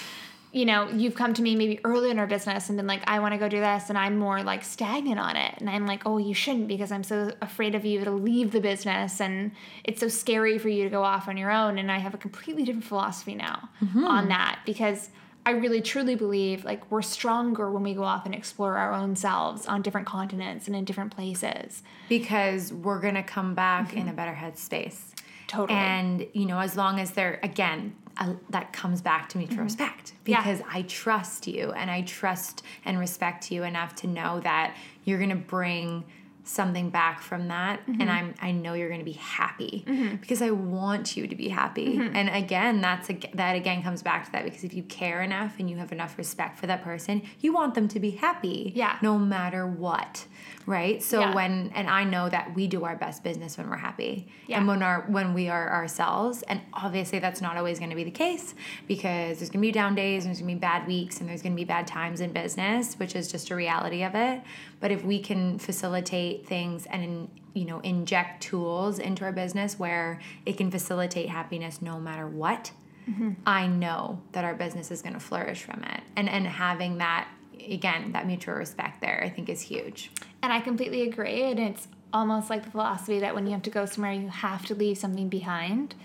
You 0.51 0.65
know, 0.65 0.89
you've 0.89 1.15
come 1.15 1.33
to 1.33 1.41
me 1.41 1.55
maybe 1.55 1.79
early 1.83 2.09
in 2.09 2.19
our 2.19 2.25
business 2.25 2.69
and 2.69 2.77
been 2.77 2.87
like, 2.87 3.03
I 3.05 3.19
want 3.19 3.33
to 3.33 3.37
go 3.37 3.49
do 3.49 3.59
this, 3.59 3.89
and 3.89 3.97
I'm 3.97 4.17
more 4.17 4.41
like 4.43 4.63
stagnant 4.63 5.19
on 5.19 5.35
it. 5.35 5.55
And 5.57 5.69
I'm 5.69 5.85
like, 5.85 6.03
oh, 6.05 6.17
you 6.17 6.33
shouldn't 6.33 6.67
because 6.67 6.91
I'm 6.91 7.03
so 7.03 7.31
afraid 7.41 7.75
of 7.75 7.83
you 7.85 8.03
to 8.05 8.11
leave 8.11 8.51
the 8.51 8.61
business, 8.61 9.19
and 9.19 9.51
it's 9.83 9.99
so 9.99 10.07
scary 10.07 10.57
for 10.57 10.69
you 10.69 10.83
to 10.85 10.89
go 10.89 11.03
off 11.03 11.27
on 11.27 11.37
your 11.37 11.51
own. 11.51 11.77
And 11.77 11.91
I 11.91 11.97
have 11.99 12.13
a 12.13 12.17
completely 12.17 12.63
different 12.63 12.85
philosophy 12.85 13.35
now 13.35 13.69
on 13.95 14.29
that 14.29 14.59
because 14.65 15.09
I 15.45 15.51
really 15.51 15.81
truly 15.81 16.15
believe 16.15 16.65
like 16.65 16.91
we're 16.91 17.01
stronger 17.01 17.71
when 17.71 17.81
we 17.81 17.93
go 17.93 18.03
off 18.03 18.25
and 18.25 18.35
explore 18.35 18.75
our 18.75 18.91
own 18.91 19.15
selves 19.15 19.65
on 19.65 19.81
different 19.81 20.05
continents 20.05 20.67
and 20.67 20.75
in 20.75 20.83
different 20.83 21.15
places. 21.15 21.83
because 22.09 22.73
we're 22.73 22.99
gonna 22.99 23.23
come 23.23 23.55
back 23.55 23.93
in 23.95 24.09
a 24.09 24.13
better 24.13 24.33
headspace. 24.33 24.95
Mm-hmm. 24.95 25.47
Totally. 25.47 25.79
And 25.79 26.27
you 26.33 26.45
know, 26.45 26.59
as 26.59 26.75
long 26.75 26.99
as 26.99 27.11
they're 27.11 27.39
again, 27.43 27.95
uh, 28.19 28.33
that 28.49 28.73
comes 28.73 29.01
back 29.01 29.29
to 29.29 29.37
mutual 29.37 29.63
respect 29.63 30.13
Mm-hmm. 30.13 30.31
Yeah. 30.31 30.37
because 30.43 30.61
I 30.71 30.81
trust 30.83 31.47
you 31.47 31.71
and 31.71 31.89
I 31.89 32.01
trust 32.01 32.63
and 32.85 32.99
respect 32.99 33.51
you 33.51 33.63
enough 33.63 33.95
to 33.97 34.07
know 34.07 34.39
that 34.41 34.75
you're 35.05 35.19
gonna 35.19 35.35
bring 35.35 36.03
something 36.47 36.89
back 36.89 37.21
from 37.21 37.47
that 37.49 37.79
Mm-hmm. 37.87 38.01
and 38.01 38.09
I'm 38.09 38.33
I 38.41 38.51
know 38.51 38.73
you're 38.73 38.87
going 38.87 38.99
to 39.01 39.05
be 39.05 39.11
happy 39.13 39.83
because 40.21 40.41
I 40.41 40.51
want 40.51 41.15
you 41.17 41.27
to 41.27 41.35
be 41.35 41.49
happy. 41.49 41.97
Mm-hmm. 41.97 42.15
And 42.15 42.29
again, 42.29 42.81
that's 42.81 43.09
a, 43.09 43.17
that 43.35 43.55
again 43.55 43.83
comes 43.83 44.01
back 44.01 44.25
to 44.25 44.31
that 44.31 44.43
because 44.45 44.63
if 44.63 44.73
you 44.73 44.83
care 44.83 45.21
enough 45.21 45.55
and 45.59 45.69
you 45.69 45.77
have 45.77 45.91
enough 45.91 46.17
respect 46.17 46.57
for 46.57 46.67
that 46.67 46.83
person, 46.83 47.21
you 47.41 47.53
want 47.53 47.75
them 47.75 47.87
to 47.89 47.99
be 47.99 48.11
happy 48.11 48.71
Yeah. 48.75 48.97
no 49.01 49.17
matter 49.19 49.67
what. 49.67 50.25
Right? 50.65 51.01
So 51.01 51.19
Yeah. 51.21 51.33
when 51.35 51.71
and 51.75 51.89
I 51.89 52.03
know 52.03 52.27
that 52.29 52.53
we 52.55 52.67
do 52.67 52.83
our 52.83 52.95
best 52.95 53.23
business 53.23 53.57
when 53.57 53.69
we're 53.69 53.77
happy 53.77 54.27
Yeah. 54.47 54.57
and 54.57 54.67
when 54.67 54.81
our 54.83 55.01
when 55.07 55.33
we 55.33 55.49
are 55.49 55.69
ourselves 55.71 56.43
and 56.43 56.61
obviously 56.73 57.19
that's 57.19 57.41
not 57.41 57.57
always 57.57 57.77
going 57.79 57.89
to 57.91 57.95
be 57.95 58.03
the 58.03 58.11
case 58.11 58.53
because 58.87 59.39
there's 59.39 59.49
going 59.49 59.61
to 59.61 59.67
be 59.67 59.71
down 59.71 59.95
days 59.95 60.23
and 60.25 60.29
there's 60.29 60.39
going 60.41 60.49
to 60.49 60.55
be 60.55 60.59
bad 60.59 60.87
weeks 60.87 61.19
and 61.19 61.29
there's 61.29 61.41
going 61.41 61.53
to 61.53 61.55
be 61.55 61.63
bad 61.65 61.87
times 61.87 62.19
in 62.21 62.31
business 62.31 62.95
which 62.99 63.15
is 63.15 63.31
just 63.31 63.49
a 63.49 63.55
reality 63.55 64.03
of 64.03 64.13
it 64.15 64.41
but 64.79 64.91
if 64.91 65.03
we 65.03 65.19
can 65.19 65.57
facilitate 65.57 66.36
things 66.45 66.85
and 66.87 67.29
you 67.53 67.65
know 67.65 67.79
inject 67.79 68.43
tools 68.43 68.99
into 68.99 69.23
our 69.23 69.31
business 69.31 69.79
where 69.79 70.19
it 70.45 70.57
can 70.57 70.69
facilitate 70.69 71.29
happiness 71.29 71.81
no 71.81 71.99
matter 71.99 72.27
what 72.27 72.71
mm-hmm. 73.09 73.31
I 73.45 73.67
know 73.67 74.21
that 74.33 74.43
our 74.43 74.53
business 74.53 74.91
is 74.91 75.01
going 75.01 75.13
to 75.13 75.19
flourish 75.19 75.63
from 75.63 75.83
it 75.83 76.01
and 76.15 76.29
and 76.29 76.45
having 76.45 76.97
that 76.99 77.27
again 77.69 78.11
that 78.11 78.27
mutual 78.27 78.55
respect 78.55 79.01
there 79.01 79.21
I 79.23 79.29
think 79.29 79.49
is 79.49 79.61
huge 79.61 80.11
And 80.43 80.53
I 80.53 80.59
completely 80.61 81.01
agree. 81.03 81.43
And 81.43 81.59
it's 81.59 81.87
almost 82.13 82.49
like 82.49 82.63
the 82.63 82.71
philosophy 82.71 83.19
that 83.19 83.35
when 83.35 83.45
you 83.45 83.53
have 83.53 83.63
to 83.63 83.69
go 83.69 83.85
somewhere, 83.85 84.13
you 84.13 84.29
have 84.29 84.65
to 84.67 84.75
leave 84.75 84.97
something 84.97 85.29
behind. 85.29 85.95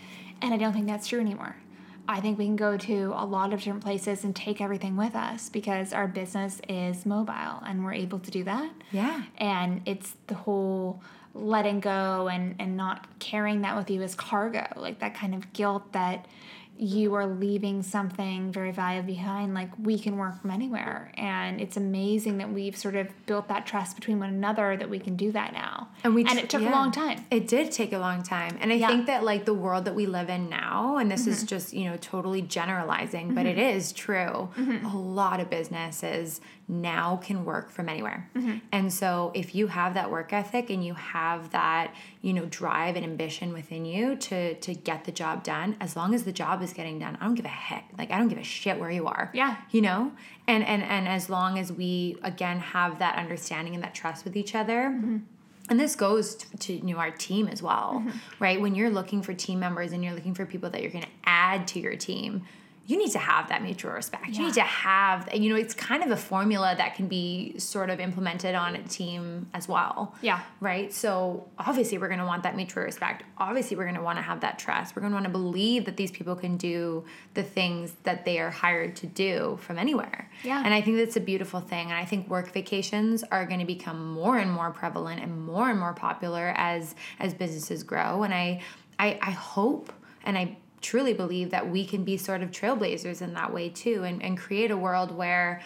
And 0.40 0.52
I 0.52 0.56
don't 0.56 0.72
think 0.72 0.86
that's 0.86 1.06
true 1.06 1.20
anymore. 1.20 1.56
I 2.08 2.20
think 2.20 2.38
we 2.38 2.46
can 2.46 2.56
go 2.56 2.76
to 2.76 3.12
a 3.16 3.24
lot 3.24 3.52
of 3.52 3.60
different 3.60 3.84
places 3.84 4.24
and 4.24 4.34
take 4.34 4.60
everything 4.60 4.96
with 4.96 5.14
us 5.14 5.48
because 5.48 5.92
our 5.92 6.08
business 6.08 6.60
is 6.68 7.06
mobile 7.06 7.62
and 7.66 7.84
we're 7.84 7.92
able 7.94 8.18
to 8.20 8.30
do 8.30 8.44
that. 8.44 8.72
Yeah. 8.90 9.22
And 9.38 9.82
it's 9.86 10.14
the 10.26 10.34
whole 10.34 11.00
letting 11.34 11.80
go 11.80 12.28
and, 12.28 12.56
and 12.58 12.76
not 12.76 13.06
carrying 13.18 13.62
that 13.62 13.76
with 13.76 13.90
you 13.90 14.02
as 14.02 14.14
cargo, 14.14 14.66
like 14.76 14.98
that 14.98 15.14
kind 15.14 15.34
of 15.34 15.52
guilt 15.52 15.92
that 15.92 16.26
you 16.78 17.14
are 17.14 17.26
leaving 17.26 17.82
something 17.82 18.50
very 18.50 18.72
valuable 18.72 19.06
behind. 19.06 19.54
Like 19.54 19.70
we 19.78 19.98
can 19.98 20.16
work 20.16 20.40
from 20.40 20.50
anywhere. 20.50 21.12
And 21.16 21.60
it's 21.60 21.76
amazing 21.76 22.38
that 22.38 22.50
we've 22.52 22.76
sort 22.76 22.96
of 22.96 23.08
built 23.26 23.48
that 23.48 23.66
trust 23.66 23.94
between 23.94 24.18
one 24.18 24.30
another 24.30 24.76
that 24.76 24.90
we 24.90 24.98
can 24.98 25.14
do 25.14 25.30
that 25.32 25.52
now. 25.52 25.88
And 26.02 26.14
we 26.14 26.24
and 26.24 26.38
it 26.38 26.50
took 26.50 26.62
yeah. 26.62 26.70
a 26.70 26.72
long 26.72 26.90
time. 26.90 27.24
It 27.30 27.46
did 27.46 27.70
take 27.70 27.92
a 27.92 27.98
long 27.98 28.22
time. 28.22 28.58
And 28.60 28.72
I 28.72 28.76
Yeah. 28.76 28.88
Mm-hmm. 28.88 28.96
think 28.96 29.06
that 29.06 29.22
like 29.22 29.44
the 29.44 29.54
world 29.54 29.84
that 29.84 29.94
we 29.94 30.06
live 30.06 30.28
in 30.28 30.48
now, 30.48 30.96
and 30.96 31.10
this 31.10 31.26
is 31.26 31.44
just, 31.44 31.72
you 31.72 31.84
know, 31.84 31.96
totally 31.98 32.42
generalizing, 32.42 33.34
but 33.34 33.46
it 33.46 33.58
is 33.58 33.92
true. 33.92 34.50
Mm-hmm. 34.56 34.86
A 34.86 34.96
lot 34.96 35.40
of 35.40 35.50
businesses 35.50 36.40
now 36.68 37.16
can 37.16 37.44
work 37.44 37.70
from 37.70 37.88
anywhere. 37.88 38.30
Mm-hmm. 38.34 38.58
And 38.72 38.92
so 38.92 39.30
if 39.34 39.54
you 39.54 39.66
have 39.68 39.94
that 39.94 40.10
work 40.10 40.32
ethic 40.32 40.70
and 40.70 40.84
you 40.84 40.94
have 40.94 41.50
that, 41.50 41.94
you 42.22 42.32
know, 42.32 42.46
drive 42.46 42.94
and 42.96 43.04
ambition 43.04 43.52
within 43.52 43.84
you 43.84 44.16
to 44.16 44.54
to 44.54 44.74
get 44.74 45.04
the 45.04 45.12
job 45.12 45.42
done, 45.44 45.76
as 45.80 45.96
long 45.96 46.14
as 46.14 46.22
the 46.22 46.32
job 46.32 46.62
is 46.62 46.72
getting 46.72 46.98
done, 46.98 47.18
I 47.20 47.24
don't 47.26 47.34
give 47.34 47.44
a 47.44 47.48
heck. 47.48 47.90
Like 47.98 48.10
I 48.10 48.18
don't 48.18 48.28
give 48.28 48.38
a 48.38 48.44
shit 48.44 48.78
where 48.78 48.90
you 48.90 49.06
are. 49.08 49.30
Yeah. 49.34 49.56
You 49.72 49.80
know? 49.82 50.12
And 50.46 50.64
and 50.64 50.82
and 50.82 51.08
as 51.08 51.28
long 51.28 51.58
as 51.58 51.72
we 51.72 52.16
again 52.22 52.58
have 52.60 52.98
that 53.00 53.16
understanding 53.16 53.74
and 53.74 53.82
that 53.82 53.94
trust 53.94 54.24
with 54.24 54.36
each 54.36 54.54
other, 54.54 54.90
Mm-hmm. 54.90 55.18
and 55.70 55.78
this 55.80 55.94
goes 55.96 56.34
to, 56.36 56.56
to 56.58 56.72
you 56.74 56.94
know 56.94 56.98
our 56.98 57.10
team 57.10 57.48
as 57.48 57.60
well 57.62 58.04
right 58.40 58.60
when 58.60 58.74
you're 58.74 58.90
looking 58.90 59.22
for 59.22 59.32
team 59.34 59.58
members 59.60 59.92
and 59.92 60.02
you're 60.04 60.14
looking 60.14 60.34
for 60.34 60.44
people 60.46 60.68
that 60.70 60.80
you're 60.82 60.90
going 60.90 61.04
to 61.04 61.16
add 61.24 61.66
to 61.68 61.78
your 61.80 61.96
team 61.96 62.42
you 62.84 62.98
need 62.98 63.12
to 63.12 63.18
have 63.18 63.48
that 63.48 63.62
mutual 63.62 63.92
respect 63.92 64.26
you 64.28 64.44
need 64.44 64.54
to 64.54 64.60
have 64.62 65.28
you 65.34 65.48
know 65.48 65.56
it's 65.56 65.72
kind 65.74 66.02
of 66.02 66.10
a 66.10 66.16
formula 66.16 66.74
that 66.76 66.94
can 66.96 67.06
be 67.06 67.54
sort 67.58 67.90
of 67.90 68.00
implemented 68.00 68.54
on 68.56 68.74
a 68.74 68.82
team 68.84 69.46
as 69.54 69.68
well 69.68 70.14
Yeah. 70.20 70.40
right 70.60 70.92
so 70.92 71.46
obviously 71.58 71.98
we're 71.98 72.08
going 72.08 72.18
to 72.20 72.26
want 72.26 72.42
that 72.42 72.56
mutual 72.56 72.82
respect 72.82 73.22
obviously 73.38 73.76
we're 73.76 73.84
going 73.84 73.94
to 73.96 74.02
want 74.02 74.18
to 74.18 74.22
have 74.22 74.40
that 74.40 74.58
trust 74.58 74.96
we're 74.96 75.00
going 75.02 75.12
to 75.12 75.16
want 75.16 75.26
to 75.26 75.30
believe 75.30 75.84
that 75.84 75.96
these 75.96 76.10
people 76.10 76.34
can 76.34 76.56
do 76.56 77.04
the 77.34 77.42
things 77.44 77.92
that 78.02 78.24
they 78.24 78.38
are 78.40 78.50
hired 78.50 78.96
to 78.96 79.06
do 79.06 79.58
from 79.62 79.78
anywhere 79.78 80.28
Yeah. 80.42 80.60
and 80.64 80.74
I 80.74 80.80
think 80.80 80.96
that's 80.96 81.16
a 81.16 81.20
beautiful 81.20 81.60
thing. 81.60 81.86
And 81.90 81.94
I 81.94 82.04
think 82.04 82.28
work 82.28 82.52
vacations 82.52 83.22
are 83.30 83.46
going 83.46 83.60
to 83.60 83.66
become 83.66 84.12
more 84.12 84.38
and 84.38 84.50
more 84.50 84.70
prevalent 84.70 85.22
and 85.22 85.46
more 85.46 85.70
and 85.70 85.78
more 85.78 85.92
popular 85.94 86.52
as 86.56 86.94
as 87.20 87.32
businesses 87.34 87.82
grow. 87.84 88.22
And 88.24 88.34
I 88.34 88.60
I, 88.98 89.18
I 89.22 89.30
hope 89.30 89.92
and 90.24 90.36
I 90.36 90.56
truly 90.82 91.14
believe 91.14 91.50
that 91.50 91.70
we 91.70 91.86
can 91.86 92.04
be 92.04 92.16
sort 92.16 92.42
of 92.42 92.50
trailblazers 92.50 93.22
in 93.22 93.34
that 93.34 93.52
way 93.54 93.68
too 93.68 94.04
and, 94.04 94.22
and 94.22 94.36
create 94.36 94.70
a 94.70 94.76
world 94.76 95.12
where 95.12 95.62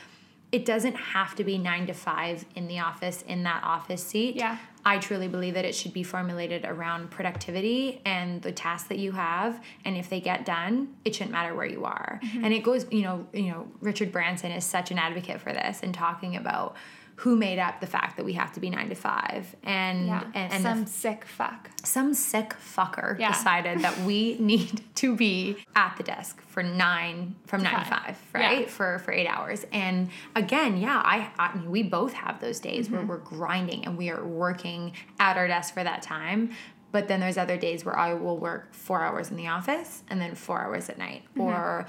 it 0.53 0.65
doesn't 0.65 0.95
have 0.95 1.35
to 1.35 1.43
be 1.43 1.59
nine 1.59 1.87
to 1.87 1.93
five 1.93 2.45
in 2.55 2.69
the 2.69 2.79
office 2.79 3.23
in 3.23 3.43
that 3.43 3.65
office 3.65 4.05
seat. 4.05 4.37
Yeah. 4.37 4.59
I 4.85 4.99
truly 4.99 5.27
believe 5.27 5.55
that 5.55 5.65
it 5.65 5.75
should 5.75 5.93
be 5.93 6.05
formulated 6.05 6.65
around 6.65 7.11
productivity 7.11 8.01
and 8.05 8.41
the 8.41 8.53
tasks 8.53 8.89
that 8.89 8.99
you 8.99 9.11
have, 9.13 9.61
and 9.85 9.97
if 9.97 10.09
they 10.09 10.21
get 10.21 10.45
done, 10.45 10.95
it 11.05 11.17
shouldn't 11.17 11.33
matter 11.33 11.57
where 11.57 11.67
you 11.67 11.85
are. 11.85 12.21
Mm-hmm. 12.23 12.45
And 12.45 12.55
it 12.55 12.61
goes, 12.61 12.87
you 12.93 13.03
know, 13.03 13.27
you 13.33 13.51
know, 13.51 13.67
Richard 13.81 14.13
Branson 14.13 14.53
is 14.53 14.65
such 14.65 14.93
an 14.93 14.99
advocate 14.99 15.41
for 15.41 15.53
this 15.53 15.81
and 15.83 15.93
talking 15.93 16.37
about 16.37 16.77
who 17.21 17.35
made 17.35 17.59
up 17.59 17.81
the 17.81 17.87
fact 17.87 18.17
that 18.19 18.25
we 18.25 18.35
have 18.35 18.53
to 18.53 18.61
be 18.61 18.69
nine 18.69 18.89
to 18.91 18.95
five, 18.95 19.57
and 19.63 20.07
Yeah. 20.07 20.23
and, 20.35 20.63
Some 20.63 20.87
sick 20.87 21.25
fuck. 21.25 21.71
some 21.83 22.13
sick 22.13 22.51
fucker 22.61 23.19
Yeah. 23.19 23.33
decided 23.33 23.81
that 23.81 23.99
we 24.01 24.37
need 24.41 24.83
to 24.97 25.17
be 25.17 25.57
at 25.75 25.97
the 25.97 26.03
desk 26.03 26.43
for 26.43 26.63
nine 26.63 27.35
from 27.47 27.63
nine 27.63 27.73
to 27.85 27.85
Five. 27.87 28.03
five, 28.05 28.19
right? 28.35 28.61
Yeah. 28.63 28.67
For 28.69 28.99
for 28.99 29.13
eight 29.13 29.27
hours. 29.27 29.65
And 29.73 30.11
again, 30.35 30.77
yeah, 30.77 31.01
I, 31.05 31.31
I 31.39 31.55
mean, 31.57 31.71
we 31.71 31.83
both 31.83 32.13
have 32.13 32.41
those 32.41 32.61
days 32.61 32.87
Mm-hmm. 32.89 32.97
where 32.97 33.07
we're 33.07 33.25
grinding 33.25 33.87
and 33.87 33.97
we 33.97 34.11
are 34.11 34.23
working 34.25 34.93
at 35.19 35.37
our 35.39 35.49
desk 35.49 35.73
for 35.75 35.83
that 35.85 36.03
time. 36.03 36.51
But 36.93 37.09
then 37.09 37.21
there's 37.21 37.37
other 37.39 37.57
days 37.57 37.85
where 37.85 37.99
I 37.99 38.15
will 38.15 38.39
work 38.39 38.73
four 38.73 39.03
hours 39.03 39.31
in 39.31 39.37
the 39.37 39.49
office 39.49 40.03
and 40.09 40.21
then 40.21 40.35
four 40.35 40.63
hours 40.63 40.89
at 40.89 40.99
night, 40.99 41.25
or 41.37 41.87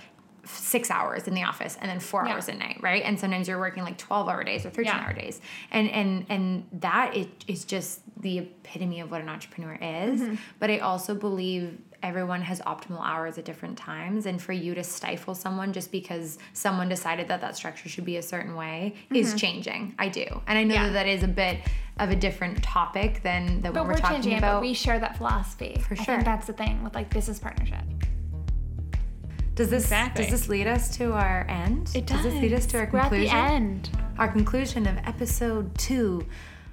six 0.50 0.90
hours 0.92 1.28
in 1.28 1.34
the 1.34 1.44
office 1.44 1.78
and 1.82 1.90
then 1.90 2.00
four 2.00 2.22
Mm-hmm. 2.22 2.28
Yeah. 2.30 2.34
hours 2.36 2.50
at 2.50 2.58
night, 2.58 2.80
right? 2.82 3.04
And 3.04 3.20
sometimes 3.20 3.48
you're 3.48 3.60
working 3.60 3.84
like 3.84 3.98
12 3.98 4.28
hour 4.30 4.44
days 4.44 4.66
or 4.66 4.70
13 4.70 4.86
Yeah. 4.86 5.00
hour 5.06 5.14
days. 5.14 5.40
And 5.72 5.90
and 5.90 6.26
and 6.30 6.66
that 6.82 7.16
is, 7.16 7.28
is 7.48 7.66
just 7.66 8.02
the 8.22 8.40
epitome 8.40 9.00
of 9.00 9.12
what 9.12 9.22
an 9.22 9.30
entrepreneur 9.30 9.74
is. 9.76 10.22
Mm-hmm. 10.22 10.36
But 10.60 10.72
I 10.72 10.80
also 10.80 11.14
believe 11.16 11.78
everyone 12.04 12.42
has 12.42 12.60
optimal 12.62 13.02
hours 13.04 13.38
at 13.40 13.46
different 13.46 13.76
times 13.78 14.28
and 14.28 14.40
for 14.40 14.54
you 14.54 14.76
to 14.76 14.84
stifle 14.84 15.34
someone 15.34 15.74
just 15.74 15.92
because 15.92 16.38
someone 16.54 16.88
decided 16.88 17.28
that 17.28 17.42
that 17.42 17.56
structure 17.56 17.90
should 17.90 18.06
be 18.06 18.18
a 18.18 18.22
certain 18.22 18.56
way 18.56 18.94
is 19.12 19.34
changing. 19.34 19.96
I 19.98 20.10
do. 20.10 20.26
And 20.48 20.58
I 20.60 20.64
know 20.64 20.76
Mm-hmm. 20.76 20.84
Yeah. 20.84 20.88
that 20.90 20.94
that 20.94 21.08
is 21.08 21.24
a 21.24 21.28
bit 21.28 21.60
of 22.00 22.12
a 22.12 22.16
different 22.16 22.62
topic 22.62 23.24
than, 23.24 23.62
than 23.62 23.74
But 23.74 23.74
what 23.74 23.84
we're, 23.86 23.94
we're, 23.94 23.98
talking 23.98 24.16
changing 24.18 24.34
it, 24.34 24.38
about. 24.38 24.56
but 24.58 24.62
we 24.62 24.74
share 24.76 25.00
that 25.00 25.18
philosophy. 25.18 25.82
For 25.88 25.96
I 25.96 25.98
sure. 25.98 26.06
think 26.16 26.26
that's 26.26 26.46
the 26.46 26.54
thing 26.54 26.84
with 26.84 26.94
like 26.94 27.10
business 27.10 27.40
partnership. 27.40 27.84
Does 29.58 29.70
this 29.70 29.84
Exactly. 29.84 30.24
does 30.24 30.32
this 30.32 30.48
lead 30.50 30.68
us 30.68 30.96
to 30.98 31.12
our 31.14 31.46
end? 31.50 31.92
It 31.94 32.06
does. 32.06 32.24
Does 32.24 32.32
this 32.32 32.42
lead 32.42 32.54
us 32.54 32.66
to 32.68 32.78
our 32.78 32.90
We're 32.92 33.02
conclusion? 33.02 33.36
at 33.36 33.48
the 33.48 33.54
end. 33.54 33.90
Our 34.18 34.28
conclusion 34.30 34.88
of 34.88 34.98
episode 35.06 35.78
two 35.78 36.26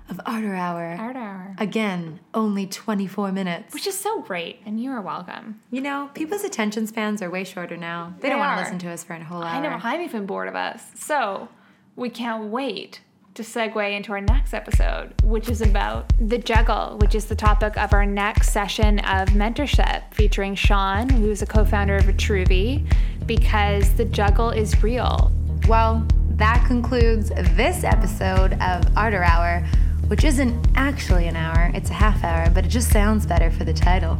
of 0.08 0.20
Ardor 0.26 0.54
Hour. 0.54 0.96
Art 0.98 1.16
hour. 1.16 1.54
Again, 1.58 2.20
only 2.34 2.66
24 2.66 3.32
minutes. 3.32 3.72
Which 3.74 3.86
is 3.86 3.98
so 3.98 4.20
great, 4.20 4.60
and 4.66 4.78
you 4.80 4.90
are 4.90 5.00
welcome. 5.00 5.60
You 5.70 5.80
know, 5.80 6.10
people's 6.14 6.44
attention 6.44 6.86
spans 6.86 7.22
are 7.22 7.30
way 7.30 7.42
shorter 7.44 7.76
now. 7.76 8.12
They, 8.18 8.24
They 8.24 8.28
don't 8.30 8.38
want 8.38 8.58
to 8.58 8.62
listen 8.64 8.78
to 8.80 8.90
us 8.90 9.02
for 9.02 9.14
a 9.14 9.24
whole 9.24 9.42
hour. 9.42 9.46
I 9.56 9.60
know 9.62 9.78
I'm 9.82 10.00
even 10.02 10.26
bored 10.26 10.48
of 10.48 10.54
us. 10.54 10.82
So 10.94 11.48
we 11.96 12.10
can't 12.10 12.44
wait 12.44 13.00
to 13.34 13.42
segue 13.42 13.92
into 13.92 14.12
our 14.12 14.20
next 14.20 14.54
episode, 14.54 15.12
which 15.24 15.48
is 15.48 15.60
about 15.60 16.12
the 16.20 16.38
juggle, 16.38 16.98
which 17.00 17.14
is 17.14 17.24
the 17.24 17.34
topic 17.34 17.76
of 17.76 17.92
our 17.92 18.06
next 18.06 18.50
session 18.50 19.00
of 19.00 19.28
mentorship 19.30 20.02
featuring 20.14 20.54
Sean, 20.54 21.08
who's 21.08 21.42
a 21.42 21.46
co-founder 21.46 21.96
of 21.96 22.04
Vitruvi, 22.04 22.86
because 23.26 23.92
the 23.94 24.04
juggle 24.04 24.50
is 24.50 24.82
real. 24.82 25.32
Well, 25.66 26.06
that 26.30 26.64
concludes 26.66 27.30
this 27.56 27.82
episode 27.82 28.52
of 28.60 28.84
Ardor 28.96 29.24
Hour, 29.24 29.66
which 30.06 30.22
isn't 30.22 30.68
actually 30.76 31.26
an 31.26 31.34
hour, 31.34 31.72
it's 31.74 31.90
a 31.90 31.94
half 31.94 32.22
hour, 32.22 32.48
but 32.50 32.64
it 32.64 32.68
just 32.68 32.90
sounds 32.90 33.26
better 33.26 33.50
for 33.50 33.64
the 33.64 33.74
title. 33.74 34.16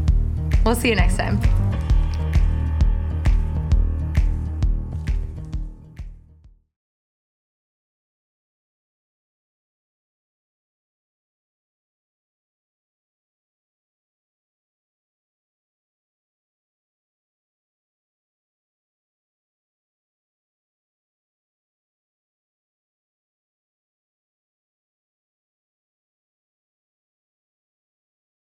We'll 0.64 0.74
see 0.74 0.88
you 0.88 0.96
next 0.96 1.18
time. 1.18 1.40